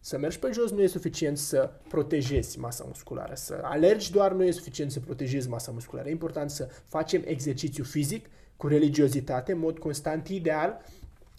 Să 0.00 0.18
mergi 0.18 0.38
pe 0.38 0.50
jos 0.52 0.70
nu 0.70 0.82
e 0.82 0.86
suficient 0.86 1.38
să 1.38 1.70
protejezi 1.88 2.58
masa 2.58 2.84
musculară. 2.86 3.34
Să 3.34 3.60
alergi 3.62 4.12
doar 4.12 4.32
nu 4.32 4.44
e 4.44 4.50
suficient 4.50 4.90
să 4.90 5.00
protejezi 5.00 5.48
masa 5.48 5.70
musculară. 5.72 6.08
E 6.08 6.10
important 6.10 6.50
să 6.50 6.68
facem 6.84 7.22
exercițiu 7.24 7.84
fizic 7.84 8.26
cu 8.56 8.66
religiozitate, 8.66 9.52
în 9.52 9.58
mod 9.58 9.78
constant, 9.78 10.28
ideal. 10.28 10.84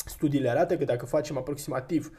Studiile 0.06 0.50
arată 0.50 0.78
că 0.78 0.84
dacă 0.84 1.06
facem 1.06 1.38
aproximativ 1.38 2.18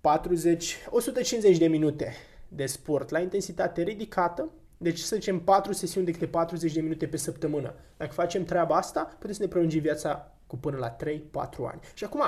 40, 0.00 0.76
150 0.90 1.58
de 1.58 1.66
minute 1.66 2.14
de 2.48 2.66
sport 2.66 3.10
la 3.10 3.20
intensitate 3.20 3.82
ridicată, 3.82 4.50
deci 4.76 4.98
să 4.98 5.14
zicem 5.14 5.40
4 5.40 5.72
sesiuni 5.72 6.06
de 6.06 6.12
câte 6.12 6.26
40 6.26 6.72
de 6.72 6.80
minute 6.80 7.06
pe 7.06 7.16
săptămână. 7.16 7.74
Dacă 7.96 8.12
facem 8.12 8.44
treaba 8.44 8.76
asta, 8.76 9.00
putem 9.18 9.32
să 9.32 9.42
ne 9.42 9.48
prelungim 9.48 9.80
viața 9.80 10.34
cu 10.46 10.56
până 10.56 10.76
la 10.76 10.96
3-4 10.96 10.96
ani. 11.72 11.80
Și 11.94 12.04
acum, 12.04 12.22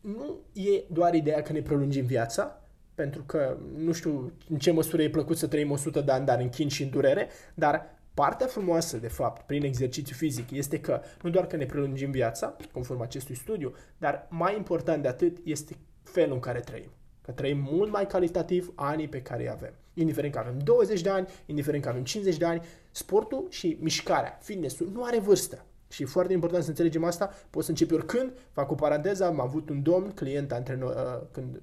nu 0.00 0.40
e 0.52 0.84
doar 0.90 1.14
ideea 1.14 1.42
că 1.42 1.52
ne 1.52 1.62
prelungim 1.62 2.04
viața, 2.04 2.62
pentru 2.94 3.22
că 3.22 3.58
nu 3.76 3.92
știu 3.92 4.32
în 4.48 4.58
ce 4.58 4.70
măsură 4.70 5.02
e 5.02 5.10
plăcut 5.10 5.36
să 5.36 5.46
trăim 5.46 5.70
100 5.70 6.00
de 6.00 6.12
ani, 6.12 6.26
dar 6.26 6.40
în 6.40 6.48
chin 6.48 6.68
și 6.68 6.82
în 6.82 6.90
durere, 6.90 7.28
dar 7.54 7.94
Partea 8.14 8.46
frumoasă, 8.46 8.96
de 8.96 9.08
fapt, 9.08 9.46
prin 9.46 9.64
exercițiu 9.64 10.16
fizic 10.16 10.50
este 10.50 10.80
că 10.80 11.00
nu 11.22 11.30
doar 11.30 11.46
că 11.46 11.56
ne 11.56 11.66
prelungim 11.66 12.10
viața, 12.10 12.56
conform 12.72 13.00
acestui 13.00 13.34
studiu, 13.34 13.74
dar 13.98 14.26
mai 14.30 14.56
important 14.56 15.02
de 15.02 15.08
atât 15.08 15.38
este 15.44 15.76
felul 16.02 16.34
în 16.34 16.40
care 16.40 16.60
trăim. 16.60 16.90
Că 17.24 17.30
trăim 17.30 17.68
mult 17.70 17.90
mai 17.90 18.06
calitativ 18.06 18.72
anii 18.74 19.08
pe 19.08 19.22
care 19.22 19.42
îi 19.42 19.50
avem. 19.50 19.72
Indiferent 19.94 20.32
că 20.32 20.38
avem 20.38 20.58
20 20.58 21.00
de 21.00 21.08
ani, 21.08 21.28
indiferent 21.46 21.82
că 21.82 21.88
avem 21.88 22.04
50 22.04 22.36
de 22.36 22.44
ani, 22.44 22.62
sportul 22.90 23.46
și 23.50 23.78
mișcarea, 23.80 24.38
fitnessul, 24.42 24.90
nu 24.92 25.04
are 25.04 25.18
vârstă. 25.18 25.64
Și 25.88 26.02
e 26.02 26.06
foarte 26.06 26.32
important 26.32 26.62
să 26.62 26.68
înțelegem 26.68 27.04
asta. 27.04 27.34
Poți 27.50 27.64
să 27.64 27.70
începi 27.70 27.94
oricând. 27.94 28.32
Fac 28.52 28.70
o 28.70 28.74
paranteză, 28.74 29.24
am 29.24 29.40
avut 29.40 29.68
un 29.68 29.82
domn, 29.82 30.10
client, 30.10 30.52
antrenor, 30.52 30.94
uh, 30.94 31.26
când, 31.30 31.62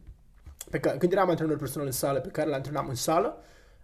pe 0.69 0.79
care, 0.79 0.97
când 0.97 1.11
eram 1.11 1.29
antrenor 1.29 1.57
personal 1.57 1.87
în 1.87 1.93
sală, 1.93 2.19
pe 2.19 2.29
care 2.29 2.49
l 2.49 2.53
antrenam 2.53 2.87
în 2.87 2.95
sală, 2.95 3.37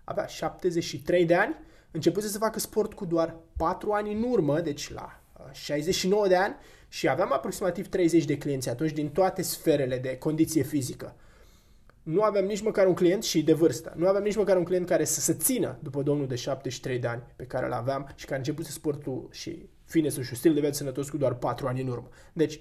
avea 0.04 0.26
73 0.26 1.26
de 1.26 1.36
ani, 1.36 1.56
începuse 1.92 2.28
să 2.28 2.38
facă 2.38 2.60
sport 2.60 2.94
cu 2.94 3.06
doar 3.06 3.36
4 3.58 3.92
ani 3.92 4.14
în 4.14 4.24
urmă, 4.30 4.62
deci 4.62 4.94
la 4.94 5.20
69 5.52 6.22
uh, 6.22 6.30
de 6.30 6.36
ani, 6.36 6.56
și 6.90 7.10
aveam 7.10 7.34
aproximativ 7.34 7.88
30 7.88 8.26
de 8.26 8.38
clienți 8.38 8.70
atunci 8.70 8.92
din 8.92 9.10
toate 9.10 9.42
sferele 9.42 9.98
de 9.98 10.18
condiție 10.18 10.64
fizică. 10.64 11.16
Nu 12.08 12.22
aveam 12.22 12.46
nici 12.46 12.62
măcar 12.62 12.88
un 12.88 12.94
client 12.94 13.24
și 13.24 13.44
de 13.44 13.54
vârstă. 13.54 13.94
Nu 13.96 14.08
aveam 14.08 14.24
nici 14.24 14.36
măcar 14.36 14.58
un 14.58 14.64
client 14.64 14.88
care 14.88 15.04
să 15.06 15.20
se 15.20 15.34
țină 15.34 15.78
după 15.82 16.02
domnul 16.02 16.28
de 16.28 16.36
73 16.36 17.00
de 17.00 17.08
ani 17.08 17.24
pe 17.36 17.44
care 17.44 17.66
îl 17.66 17.72
aveam 17.72 18.12
și 18.16 18.24
care 18.26 18.36
a 18.36 18.38
început 18.38 18.66
să 18.66 18.72
sportul 18.72 19.28
și 19.32 19.70
finesul 19.86 20.24
și 20.24 20.36
stil 20.36 20.54
de 20.54 20.60
viață 20.60 20.78
sănătos 20.78 21.10
cu 21.10 21.18
doar 21.18 21.34
4 21.34 21.68
ani 21.68 21.82
în 21.82 21.88
urmă. 21.88 22.10
Deci, 22.34 22.60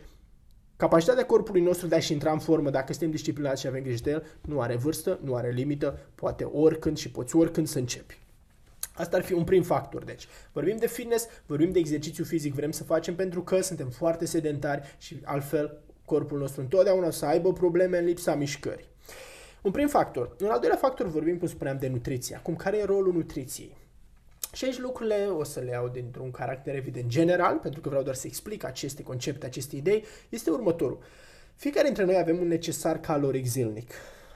capacitatea 0.77 1.27
corpului 1.27 1.61
nostru 1.61 1.87
de 1.87 1.95
a-și 1.95 2.13
intra 2.13 2.33
în 2.33 2.39
formă 2.39 2.71
dacă 2.71 2.93
suntem 2.93 3.11
disciplinați 3.11 3.61
și 3.61 3.67
avem 3.67 3.83
grijă 3.83 4.03
de 4.03 4.11
el 4.11 4.25
nu 4.41 4.61
are 4.61 4.77
vârstă, 4.77 5.19
nu 5.23 5.35
are 5.35 5.51
limită, 5.51 5.99
poate 6.15 6.45
oricând 6.45 6.97
și 6.97 7.11
poți 7.11 7.37
oricând 7.37 7.67
să 7.67 7.79
începi. 7.79 8.19
Asta 8.95 9.17
ar 9.17 9.23
fi 9.23 9.33
un 9.33 9.45
prim 9.45 9.63
factor. 9.63 10.05
Deci, 10.05 10.27
vorbim 10.53 10.77
de 10.77 10.87
fitness, 10.87 11.27
vorbim 11.47 11.71
de 11.71 11.79
exercițiu 11.79 12.25
fizic, 12.25 12.55
vrem 12.55 12.71
să 12.71 12.85
facem 12.85 13.15
pentru 13.15 13.43
că 13.43 13.61
suntem 13.61 13.89
foarte 13.89 14.25
sedentari 14.25 14.97
și 14.99 15.21
altfel 15.25 15.79
corpul 16.05 16.39
nostru 16.39 16.61
întotdeauna 16.61 17.11
să 17.11 17.27
aibă 17.27 17.53
probleme 17.53 17.99
în 17.99 18.05
lipsa 18.05 18.35
mișcării. 18.35 18.95
Un 19.63 19.71
prim 19.71 19.89
factor. 19.89 20.37
Un 20.41 20.49
al 20.49 20.59
doilea 20.59 20.79
factor 20.79 21.07
vorbim, 21.07 21.39
cum 21.39 21.49
spuneam, 21.49 21.79
de 21.79 21.89
nutriție. 21.89 22.37
Acum, 22.37 22.57
care 22.57 22.77
e 22.77 22.85
rolul 22.85 23.13
nutriției? 23.13 23.77
Și 24.53 24.65
aici 24.65 24.79
lucrurile 24.79 25.27
o 25.27 25.45
să 25.45 25.61
le 25.61 25.71
iau 25.71 25.89
dintr-un 25.89 26.31
caracter 26.31 26.75
evident 26.75 27.07
general, 27.07 27.57
pentru 27.57 27.81
că 27.81 27.89
vreau 27.89 28.05
doar 28.05 28.15
să 28.15 28.27
explic 28.27 28.65
aceste 28.65 29.03
concepte, 29.03 29.47
aceste 29.47 29.77
idei, 29.77 30.05
este 30.29 30.51
următorul. 30.51 30.99
Fiecare 31.55 31.87
dintre 31.87 32.05
noi 32.05 32.17
avem 32.17 32.39
un 32.41 32.47
necesar 32.47 33.01
caloric 33.01 33.47
zilnic. 33.47 33.91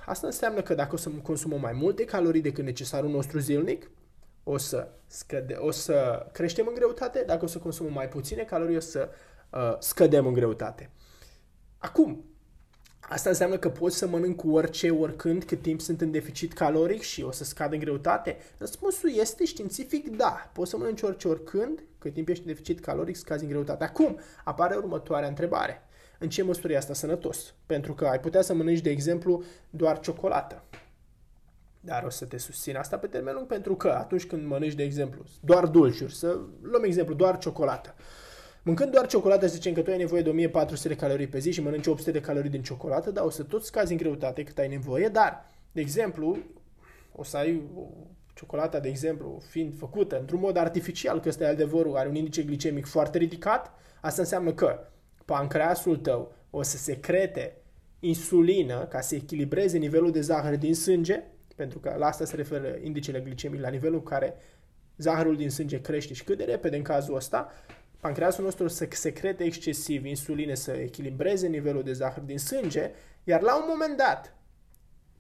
Asta 0.07 0.27
înseamnă 0.27 0.63
că 0.63 0.75
dacă 0.75 0.95
o 0.95 0.97
să 0.97 1.11
consumăm 1.23 1.61
mai 1.61 1.73
multe 1.73 2.05
calorii 2.05 2.41
decât 2.41 2.65
necesarul 2.65 3.11
nostru 3.11 3.39
zilnic, 3.39 3.91
o 4.45 4.57
să, 4.57 4.89
scăde, 5.07 5.55
o 5.55 5.71
să 5.71 6.27
creștem 6.33 6.67
în 6.67 6.75
greutate, 6.75 7.23
dacă 7.27 7.45
o 7.45 7.49
să 7.49 7.59
consumăm 7.59 7.93
mai 7.93 8.09
puține 8.09 8.43
calorii, 8.43 8.77
o 8.77 8.81
să 8.81 9.09
uh, 9.51 9.77
scădem 9.79 10.27
în 10.27 10.33
greutate. 10.33 10.91
Acum, 11.79 12.25
asta 13.11 13.29
înseamnă 13.29 13.59
că 13.59 13.69
poți 13.69 13.97
să 13.97 14.07
mănânc 14.07 14.37
cu 14.37 14.51
orice, 14.51 14.91
oricând, 14.91 15.45
cât 15.45 15.63
timp 15.63 15.81
sunt 15.81 16.01
în 16.01 16.11
deficit 16.11 16.53
caloric 16.53 17.01
și 17.01 17.23
o 17.23 17.31
să 17.31 17.45
scad 17.45 17.73
în 17.73 17.79
greutate? 17.79 18.37
Răspunsul 18.59 19.11
este 19.15 19.45
științific 19.45 20.17
da. 20.17 20.51
Poți 20.53 20.71
să 20.71 20.77
mănânci 20.77 21.03
orice, 21.03 21.29
oricând, 21.29 21.83
cât 21.99 22.13
timp 22.13 22.29
ești 22.29 22.43
în 22.47 22.53
deficit 22.53 22.81
caloric, 22.81 23.17
scazi 23.17 23.43
în 23.43 23.49
greutate. 23.49 23.85
Acum, 23.85 24.19
apare 24.45 24.75
următoarea 24.77 25.29
întrebare. 25.29 25.83
În 26.19 26.29
ce 26.29 26.43
măsură 26.43 26.73
e 26.73 26.77
asta 26.77 26.95
sănătos? 26.95 27.55
Pentru 27.67 27.95
că 27.95 28.07
ai 28.07 28.21
putea 28.21 28.43
să 28.43 28.55
mănânci, 28.55 28.81
de 28.81 28.91
exemplu, 28.91 29.43
doar 29.71 30.01
ciocolată 30.01 30.65
dar 31.81 32.03
o 32.05 32.11
să 32.11 32.25
te 32.25 32.39
susțin 32.39 32.77
asta 32.77 32.99
pe 32.99 33.07
termen 33.07 33.35
lung 33.35 33.47
pentru 33.47 33.77
că 33.77 33.89
atunci 33.89 34.27
când 34.27 34.47
mănânci, 34.47 34.75
de 34.75 34.83
exemplu, 34.83 35.25
doar 35.41 35.67
dulciuri, 35.67 36.15
să 36.15 36.39
luăm 36.63 36.85
exemplu, 36.85 37.15
doar 37.15 37.39
ciocolată. 37.39 37.95
Mâncând 38.63 38.93
doar 38.93 39.07
ciocolată, 39.07 39.47
să 39.47 39.55
zicem 39.55 39.73
că 39.73 39.83
tu 39.83 39.91
ai 39.91 39.97
nevoie 39.97 40.23
de 40.23 40.29
1400 40.29 40.89
de 40.89 40.97
calorii 40.97 41.27
pe 41.27 41.39
zi 41.39 41.51
și 41.51 41.63
mănânci 41.63 41.87
800 41.87 42.11
de 42.11 42.21
calorii 42.21 42.51
din 42.51 42.63
ciocolată, 42.63 43.11
dar 43.11 43.25
o 43.25 43.31
să 43.31 43.43
tot 43.43 43.65
scazi 43.65 43.93
în 43.93 43.99
greutate 43.99 44.43
cât 44.43 44.59
ai 44.59 44.69
nevoie, 44.69 45.09
dar, 45.09 45.47
de 45.73 45.81
exemplu, 45.81 46.39
o 47.13 47.23
să 47.23 47.37
ai 47.37 47.63
o 47.77 47.83
ciocolata, 48.35 48.81
de 48.81 48.89
exemplu, 48.89 49.43
fiind 49.49 49.79
făcută 49.79 50.19
într-un 50.19 50.41
mod 50.41 50.57
artificial, 50.57 51.21
că 51.21 51.29
ăsta 51.29 51.45
e 51.45 51.49
adevărul, 51.49 51.97
are 51.97 52.09
un 52.09 52.15
indice 52.15 52.43
glicemic 52.43 52.87
foarte 52.87 53.19
ridicat, 53.19 53.73
asta 54.01 54.21
înseamnă 54.21 54.53
că 54.53 54.79
pancreasul 55.25 55.97
tău 55.97 56.33
o 56.51 56.63
să 56.63 56.77
secrete 56.77 57.57
insulină 58.01 58.87
ca 58.87 59.01
să 59.01 59.15
echilibreze 59.15 59.79
nivelul 59.79 60.11
de 60.11 60.21
zahăr 60.21 60.57
din 60.57 60.75
sânge, 60.75 61.23
pentru 61.57 61.79
că 61.79 61.95
la 61.99 62.07
asta 62.07 62.25
se 62.25 62.37
referă 62.37 62.79
indicele 62.83 63.21
glicemic, 63.21 63.61
la 63.61 63.69
nivelul 63.69 63.99
în 63.99 64.03
care 64.03 64.35
zahărul 64.97 65.37
din 65.37 65.51
sânge 65.51 65.81
crește 65.81 66.15
și 66.15 66.25
cât 66.25 66.39
de 66.39 66.45
repede 66.45 66.77
în 66.77 66.83
cazul 66.83 67.15
ăsta, 67.15 67.53
pancreasul 68.01 68.45
nostru 68.45 68.69
să 68.69 68.87
secrete 68.91 69.45
excesiv 69.45 70.05
insuline, 70.05 70.55
să 70.55 70.71
echilibreze 70.71 71.47
nivelul 71.47 71.83
de 71.83 71.93
zahăr 71.93 72.23
din 72.23 72.39
sânge, 72.39 72.91
iar 73.25 73.41
la 73.41 73.57
un 73.57 73.65
moment 73.69 73.97
dat, 73.97 74.35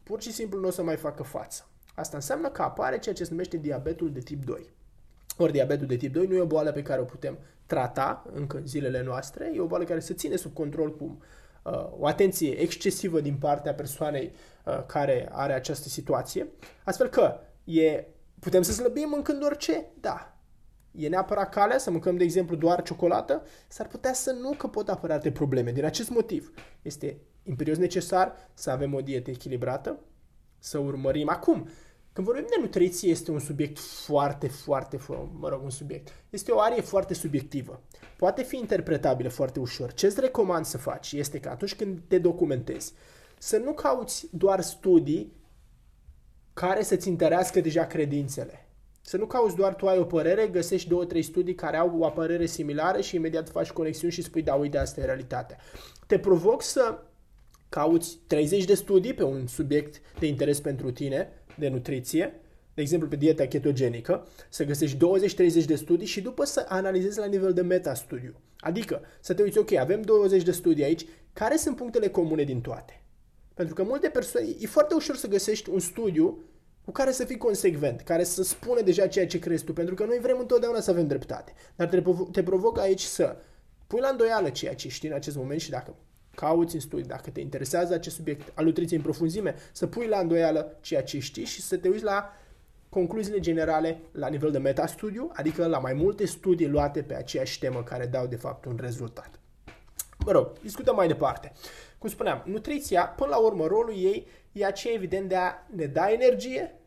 pur 0.02 0.22
și 0.22 0.32
simplu 0.32 0.60
nu 0.60 0.66
o 0.66 0.70
să 0.70 0.82
mai 0.82 0.96
facă 0.96 1.22
față. 1.22 1.68
Asta 1.94 2.16
înseamnă 2.16 2.48
că 2.48 2.62
apare 2.62 2.98
ceea 2.98 3.14
ce 3.14 3.24
se 3.24 3.30
numește 3.30 3.56
diabetul 3.56 4.12
de 4.12 4.20
tip 4.20 4.44
2. 4.44 4.70
Ori 5.36 5.52
diabetul 5.52 5.86
de 5.86 5.96
tip 5.96 6.12
2 6.12 6.26
nu 6.26 6.34
e 6.34 6.40
o 6.40 6.46
boală 6.46 6.72
pe 6.72 6.82
care 6.82 7.00
o 7.00 7.04
putem 7.04 7.38
trata 7.66 8.26
încă 8.32 8.56
în 8.56 8.66
zilele 8.66 9.02
noastre, 9.02 9.52
e 9.54 9.60
o 9.60 9.66
boală 9.66 9.84
care 9.84 10.00
se 10.00 10.14
ține 10.14 10.36
sub 10.36 10.52
control 10.52 10.96
cu 10.96 11.22
uh, 11.62 11.86
o 11.98 12.06
atenție 12.06 12.60
excesivă 12.60 13.20
din 13.20 13.36
partea 13.36 13.74
persoanei 13.74 14.32
uh, 14.64 14.84
care 14.86 15.28
are 15.32 15.52
această 15.52 15.88
situație, 15.88 16.46
astfel 16.84 17.08
că 17.08 17.40
e, 17.64 18.04
putem 18.38 18.62
să 18.62 18.72
slăbim 18.72 19.08
mâncând 19.08 19.44
orice? 19.44 19.86
Da. 20.00 20.39
E 20.92 21.08
neapărat 21.08 21.48
calea 21.48 21.78
să 21.78 21.90
mâncăm, 21.90 22.16
de 22.16 22.24
exemplu, 22.24 22.56
doar 22.56 22.82
ciocolată? 22.82 23.42
S-ar 23.68 23.86
putea 23.86 24.12
să 24.12 24.32
nu, 24.32 24.50
că 24.50 24.66
pot 24.66 24.88
apărea 24.88 25.14
alte 25.14 25.32
probleme. 25.32 25.72
Din 25.72 25.84
acest 25.84 26.10
motiv, 26.10 26.52
este 26.82 27.20
imperios 27.42 27.78
necesar 27.78 28.32
să 28.54 28.70
avem 28.70 28.94
o 28.94 29.00
dietă 29.00 29.30
echilibrată, 29.30 29.98
să 30.58 30.78
urmărim 30.78 31.28
acum. 31.28 31.68
Când 32.12 32.26
Când 32.26 32.26
vorbim 32.26 32.46
de 32.48 32.60
nutriție, 32.60 33.10
este 33.10 33.30
un 33.30 33.38
subiect 33.38 33.78
foarte, 33.78 34.48
foarte, 34.48 34.98
mă 35.38 35.48
rog, 35.48 35.62
un 35.62 35.70
subiect. 35.70 36.12
Este 36.30 36.52
o 36.52 36.60
arie 36.60 36.80
foarte 36.80 37.14
subiectivă. 37.14 37.82
Poate 38.16 38.42
fi 38.42 38.56
interpretabilă 38.56 39.28
foarte 39.28 39.60
ușor. 39.60 39.92
Ce 39.92 40.06
îți 40.06 40.20
recomand 40.20 40.64
să 40.64 40.78
faci 40.78 41.12
este 41.12 41.40
că 41.40 41.48
atunci 41.48 41.74
când 41.74 42.00
te 42.08 42.18
documentezi, 42.18 42.92
să 43.38 43.56
nu 43.56 43.72
cauți 43.72 44.28
doar 44.30 44.60
studii 44.60 45.32
care 46.52 46.82
să-ți 46.82 47.08
întărească 47.08 47.60
deja 47.60 47.86
credințele. 47.86 48.68
Să 49.10 49.16
nu 49.16 49.26
cauți 49.26 49.56
doar 49.56 49.74
tu 49.74 49.86
ai 49.86 49.98
o 49.98 50.04
părere, 50.04 50.46
găsești 50.46 50.88
două, 50.88 51.04
trei 51.04 51.22
studii 51.22 51.54
care 51.54 51.76
au 51.76 51.98
o 52.00 52.08
părere 52.08 52.46
similară 52.46 53.00
și 53.00 53.16
imediat 53.16 53.48
faci 53.48 53.70
conexiuni 53.70 54.12
și 54.12 54.22
spui, 54.22 54.42
da, 54.42 54.54
uite, 54.54 54.78
asta 54.78 55.00
e 55.00 55.04
realitatea. 55.04 55.56
Te 56.06 56.18
provoc 56.18 56.62
să 56.62 57.02
cauți 57.68 58.18
30 58.26 58.64
de 58.64 58.74
studii 58.74 59.14
pe 59.14 59.22
un 59.22 59.46
subiect 59.46 60.00
de 60.18 60.26
interes 60.26 60.60
pentru 60.60 60.90
tine, 60.90 61.28
de 61.58 61.68
nutriție, 61.68 62.40
de 62.74 62.80
exemplu 62.80 63.08
pe 63.08 63.16
dieta 63.16 63.46
ketogenică, 63.46 64.26
să 64.48 64.64
găsești 64.64 64.96
20-30 64.96 65.64
de 65.64 65.74
studii 65.74 66.06
și 66.06 66.20
după 66.20 66.44
să 66.44 66.66
analizezi 66.68 67.18
la 67.18 67.26
nivel 67.26 67.52
de 67.52 67.62
meta-studiu. 67.62 68.34
Adică 68.58 69.00
să 69.20 69.34
te 69.34 69.42
uiți, 69.42 69.58
ok, 69.58 69.72
avem 69.72 70.02
20 70.02 70.42
de 70.42 70.52
studii 70.52 70.84
aici, 70.84 71.06
care 71.32 71.56
sunt 71.56 71.76
punctele 71.76 72.08
comune 72.08 72.42
din 72.42 72.60
toate? 72.60 73.02
Pentru 73.54 73.74
că 73.74 73.82
multe 73.82 74.08
persoane, 74.08 74.46
e 74.60 74.66
foarte 74.66 74.94
ușor 74.94 75.16
să 75.16 75.28
găsești 75.28 75.70
un 75.70 75.78
studiu 75.78 76.44
cu 76.90 76.96
care 76.96 77.12
să 77.12 77.24
fii 77.24 77.36
consecvent, 77.36 78.00
care 78.00 78.24
să 78.24 78.42
spune 78.42 78.80
deja 78.80 79.06
ceea 79.06 79.26
ce 79.26 79.38
crezi 79.38 79.64
tu, 79.64 79.72
pentru 79.72 79.94
că 79.94 80.04
noi 80.04 80.18
vrem 80.18 80.38
întotdeauna 80.38 80.80
să 80.80 80.90
avem 80.90 81.06
dreptate. 81.06 81.52
Dar 81.76 81.88
te, 81.88 82.00
provo- 82.00 82.30
te 82.32 82.42
provoc 82.42 82.78
aici 82.78 83.02
să 83.02 83.36
pui 83.86 84.00
la 84.00 84.08
îndoială 84.08 84.48
ceea 84.48 84.74
ce 84.74 84.88
știi 84.88 85.08
în 85.08 85.14
acest 85.14 85.36
moment 85.36 85.60
și 85.60 85.70
dacă 85.70 85.94
cauți 86.34 86.74
în 86.74 86.80
studii, 86.80 87.04
dacă 87.04 87.30
te 87.30 87.40
interesează 87.40 87.94
acest 87.94 88.14
subiect 88.16 88.52
al 88.54 88.64
nutriției 88.64 88.98
în 88.98 89.04
profunzime, 89.04 89.54
să 89.72 89.86
pui 89.86 90.06
la 90.06 90.18
îndoială 90.18 90.78
ceea 90.80 91.02
ce 91.02 91.18
știi 91.18 91.44
și 91.44 91.62
să 91.62 91.76
te 91.76 91.88
uiți 91.88 92.04
la 92.04 92.32
concluziile 92.88 93.40
generale 93.40 94.00
la 94.12 94.28
nivel 94.28 94.50
de 94.50 94.58
metastudiu, 94.58 95.30
adică 95.32 95.66
la 95.66 95.78
mai 95.78 95.92
multe 95.92 96.26
studii 96.26 96.68
luate 96.68 97.02
pe 97.02 97.14
aceeași 97.14 97.58
temă 97.58 97.82
care 97.82 98.06
dau 98.06 98.26
de 98.26 98.36
fapt 98.36 98.64
un 98.64 98.78
rezultat. 98.80 99.30
Mă 100.24 100.32
rog, 100.32 100.52
discutăm 100.62 100.94
mai 100.94 101.06
departe. 101.06 101.52
Cum 101.98 102.08
spuneam, 102.08 102.42
nutriția, 102.46 103.06
până 103.06 103.30
la 103.30 103.38
urmă, 103.38 103.66
rolul 103.66 103.94
ei 103.96 104.26
e 104.52 104.64
aceea 104.64 104.94
evident 104.94 105.28
de 105.28 105.36
a 105.36 105.52
ne 105.74 105.86
da 105.86 106.12
energie, 106.12 106.79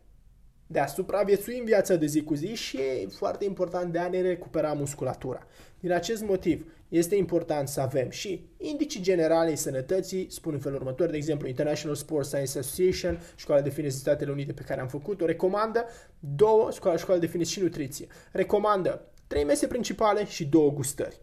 de 0.73 0.79
a 0.79 0.85
supraviețui 0.85 1.59
în 1.59 1.65
viața 1.65 1.95
de 1.95 2.05
zi 2.05 2.23
cu 2.23 2.33
zi 2.33 2.55
și 2.55 2.77
e 2.77 3.07
foarte 3.07 3.45
important 3.45 3.91
de 3.91 3.99
a 3.99 4.07
ne 4.07 4.21
recupera 4.21 4.73
musculatura. 4.73 5.47
Din 5.79 5.91
acest 5.91 6.23
motiv, 6.23 6.65
este 6.89 7.15
important 7.15 7.67
să 7.67 7.81
avem 7.81 8.09
și 8.09 8.45
indicii 8.57 9.01
generale 9.01 9.49
ai 9.49 9.57
sănătății, 9.57 10.27
spun 10.29 10.53
în 10.53 10.59
felul 10.59 10.77
următor, 10.77 11.09
de 11.09 11.17
exemplu, 11.17 11.47
International 11.47 11.95
Sports 11.95 12.27
Science 12.27 12.59
Association, 12.59 13.19
școala 13.35 13.61
de 13.61 13.69
fitness 13.69 13.97
Statele 13.97 14.31
Unite 14.31 14.53
pe 14.53 14.61
care 14.61 14.81
am 14.81 14.87
făcut-o, 14.87 15.25
recomandă 15.25 15.85
două, 16.19 16.71
școala, 16.71 16.97
școala 16.97 17.19
de 17.19 17.25
fitness 17.25 17.51
și 17.51 17.61
nutriție, 17.61 18.07
recomandă 18.31 19.05
trei 19.27 19.43
mese 19.43 19.67
principale 19.67 20.25
și 20.25 20.45
două 20.45 20.71
gustări. 20.71 21.21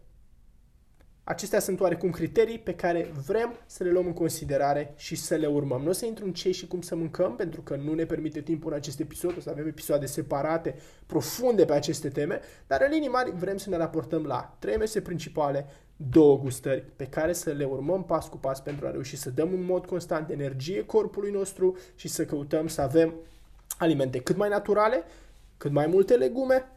Acestea 1.24 1.60
sunt 1.60 1.80
oarecum 1.80 2.10
criterii 2.10 2.58
pe 2.58 2.74
care 2.74 3.12
vrem 3.26 3.58
să 3.66 3.84
le 3.84 3.90
luăm 3.90 4.06
în 4.06 4.12
considerare 4.12 4.94
și 4.96 5.16
să 5.16 5.34
le 5.34 5.46
urmăm. 5.46 5.82
Nu 5.82 5.88
o 5.88 5.92
să 5.92 6.06
intru 6.06 6.24
în 6.24 6.32
ce 6.32 6.50
și 6.50 6.66
cum 6.66 6.80
să 6.80 6.96
mâncăm, 6.96 7.36
pentru 7.36 7.60
că 7.60 7.76
nu 7.76 7.94
ne 7.94 8.04
permite 8.04 8.40
timpul 8.40 8.70
în 8.70 8.76
acest 8.76 9.00
episod, 9.00 9.36
o 9.36 9.40
să 9.40 9.50
avem 9.50 9.66
episoade 9.66 10.06
separate, 10.06 10.74
profunde 11.06 11.64
pe 11.64 11.72
aceste 11.72 12.08
teme, 12.08 12.40
dar 12.66 12.82
în 12.84 12.90
linii 12.90 13.08
mari 13.08 13.32
vrem 13.36 13.56
să 13.56 13.70
ne 13.70 13.76
raportăm 13.76 14.24
la 14.24 14.56
trei 14.58 14.76
mese 14.76 15.00
principale, 15.00 15.66
două 15.96 16.38
gustări 16.38 16.84
pe 16.96 17.06
care 17.06 17.32
să 17.32 17.50
le 17.50 17.64
urmăm 17.64 18.04
pas 18.04 18.28
cu 18.28 18.36
pas 18.36 18.60
pentru 18.60 18.86
a 18.86 18.90
reuși 18.90 19.16
să 19.16 19.30
dăm 19.30 19.52
în 19.52 19.64
mod 19.64 19.86
constant 19.86 20.30
energie 20.30 20.84
corpului 20.84 21.30
nostru 21.30 21.76
și 21.94 22.08
să 22.08 22.24
căutăm 22.24 22.66
să 22.66 22.80
avem 22.80 23.14
alimente 23.78 24.20
cât 24.20 24.36
mai 24.36 24.48
naturale, 24.48 25.02
cât 25.56 25.70
mai 25.70 25.86
multe 25.86 26.14
legume, 26.14 26.68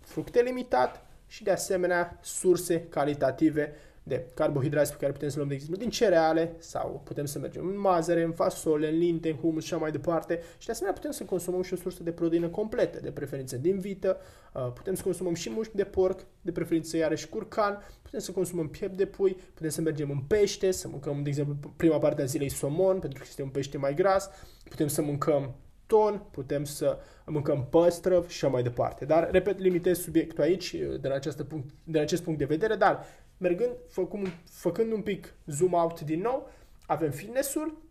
fructe 0.00 0.42
limitat 0.42 1.05
și 1.26 1.42
de 1.42 1.50
asemenea 1.50 2.18
surse 2.22 2.86
calitative 2.88 3.74
de 4.08 4.26
carbohidrați 4.34 4.90
pe 4.90 4.96
care 5.00 5.12
putem 5.12 5.28
să 5.28 5.36
luăm, 5.36 5.48
de 5.48 5.54
exemplu, 5.54 5.78
din 5.78 5.90
cereale 5.90 6.54
sau 6.58 7.00
putem 7.04 7.24
să 7.24 7.38
mergem 7.38 7.66
în 7.66 7.78
mazăre, 7.78 8.22
în 8.22 8.32
fasole, 8.32 8.88
în 8.88 8.98
linte, 8.98 9.28
în 9.28 9.36
humus 9.36 9.64
și 9.64 9.72
așa 9.72 9.82
mai 9.82 9.90
departe. 9.90 10.40
Și 10.58 10.66
de 10.66 10.72
asemenea 10.72 10.96
putem 10.96 11.10
să 11.10 11.24
consumăm 11.24 11.62
și 11.62 11.72
o 11.72 11.76
sursă 11.76 12.02
de 12.02 12.12
proteină 12.12 12.48
completă, 12.48 13.00
de 13.00 13.10
preferință 13.10 13.56
din 13.56 13.78
vită, 13.78 14.16
uh, 14.54 14.72
putem 14.74 14.94
să 14.94 15.02
consumăm 15.02 15.34
și 15.34 15.50
mușchi 15.50 15.76
de 15.76 15.84
porc, 15.84 16.20
de 16.40 16.52
preferință 16.52 16.96
iarăși 16.96 17.28
curcan, 17.28 17.78
putem 18.02 18.20
să 18.20 18.32
consumăm 18.32 18.68
piept 18.68 18.96
de 18.96 19.06
pui, 19.06 19.36
putem 19.54 19.70
să 19.70 19.80
mergem 19.80 20.10
în 20.10 20.20
pește, 20.26 20.70
să 20.70 20.88
mâncăm, 20.88 21.22
de 21.22 21.28
exemplu, 21.28 21.56
prima 21.76 21.98
parte 21.98 22.22
a 22.22 22.24
zilei 22.24 22.48
somon, 22.48 22.98
pentru 22.98 23.18
că 23.18 23.24
este 23.28 23.42
un 23.42 23.48
pește 23.48 23.78
mai 23.78 23.94
gras, 23.94 24.30
putem 24.68 24.86
să 24.86 25.02
mâncăm 25.02 25.54
ton, 25.86 26.22
putem 26.30 26.64
să 26.64 26.98
mâncăm 27.26 27.66
păstrăv 27.70 28.28
și 28.28 28.44
așa 28.44 28.52
mai 28.52 28.62
departe. 28.62 29.04
Dar, 29.04 29.30
repet, 29.30 29.58
limitez 29.58 29.98
subiectul 29.98 30.42
aici, 30.42 30.72
uh, 30.72 31.00
de 31.00 31.08
la, 31.08 31.14
acest 31.14 31.42
punct, 31.42 31.70
de 31.84 31.98
la 31.98 32.04
acest 32.04 32.22
punct 32.22 32.38
de 32.38 32.44
vedere, 32.44 32.74
dar 32.74 33.04
mergând, 33.38 33.70
făcând, 33.88 34.28
făcând 34.50 34.92
un 34.92 35.02
pic 35.02 35.34
zoom 35.46 35.72
out 35.72 36.00
din 36.00 36.20
nou, 36.20 36.50
avem 36.86 37.10
fitnessul, 37.10 37.82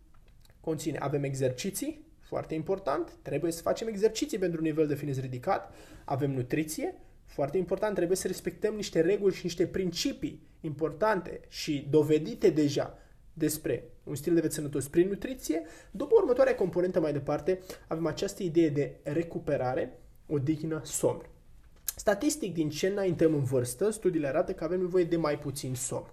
conține, 0.60 0.98
avem 0.98 1.22
exerciții, 1.22 2.04
foarte 2.20 2.54
important, 2.54 3.12
trebuie 3.22 3.52
să 3.52 3.62
facem 3.62 3.88
exerciții 3.88 4.38
pentru 4.38 4.58
un 4.58 4.66
nivel 4.66 4.86
de 4.86 4.94
fitness 4.94 5.20
ridicat, 5.20 5.74
avem 6.04 6.30
nutriție, 6.30 6.94
foarte 7.24 7.58
important, 7.58 7.94
trebuie 7.94 8.16
să 8.16 8.26
respectăm 8.26 8.74
niște 8.74 9.00
reguli 9.00 9.34
și 9.34 9.44
niște 9.44 9.66
principii 9.66 10.42
importante 10.60 11.40
și 11.48 11.86
dovedite 11.90 12.50
deja 12.50 12.98
despre 13.32 13.84
un 14.06 14.14
stil 14.14 14.34
de 14.34 14.40
viață 14.40 14.54
sănătos 14.54 14.88
prin 14.88 15.08
nutriție. 15.08 15.62
După 15.90 16.14
următoarea 16.16 16.54
componentă 16.54 17.00
mai 17.00 17.12
departe, 17.12 17.60
avem 17.86 18.06
această 18.06 18.42
idee 18.42 18.68
de 18.68 18.96
recuperare, 19.02 19.98
odihnă, 20.26 20.80
somn. 20.84 21.28
Statistic, 21.96 22.54
din 22.54 22.70
ce 22.70 22.86
înaintăm 22.86 23.34
în 23.34 23.44
vârstă, 23.44 23.90
studiile 23.90 24.26
arată 24.26 24.52
că 24.52 24.64
avem 24.64 24.80
nevoie 24.80 25.04
de 25.04 25.16
mai 25.16 25.38
puțin 25.38 25.74
somn. 25.74 26.10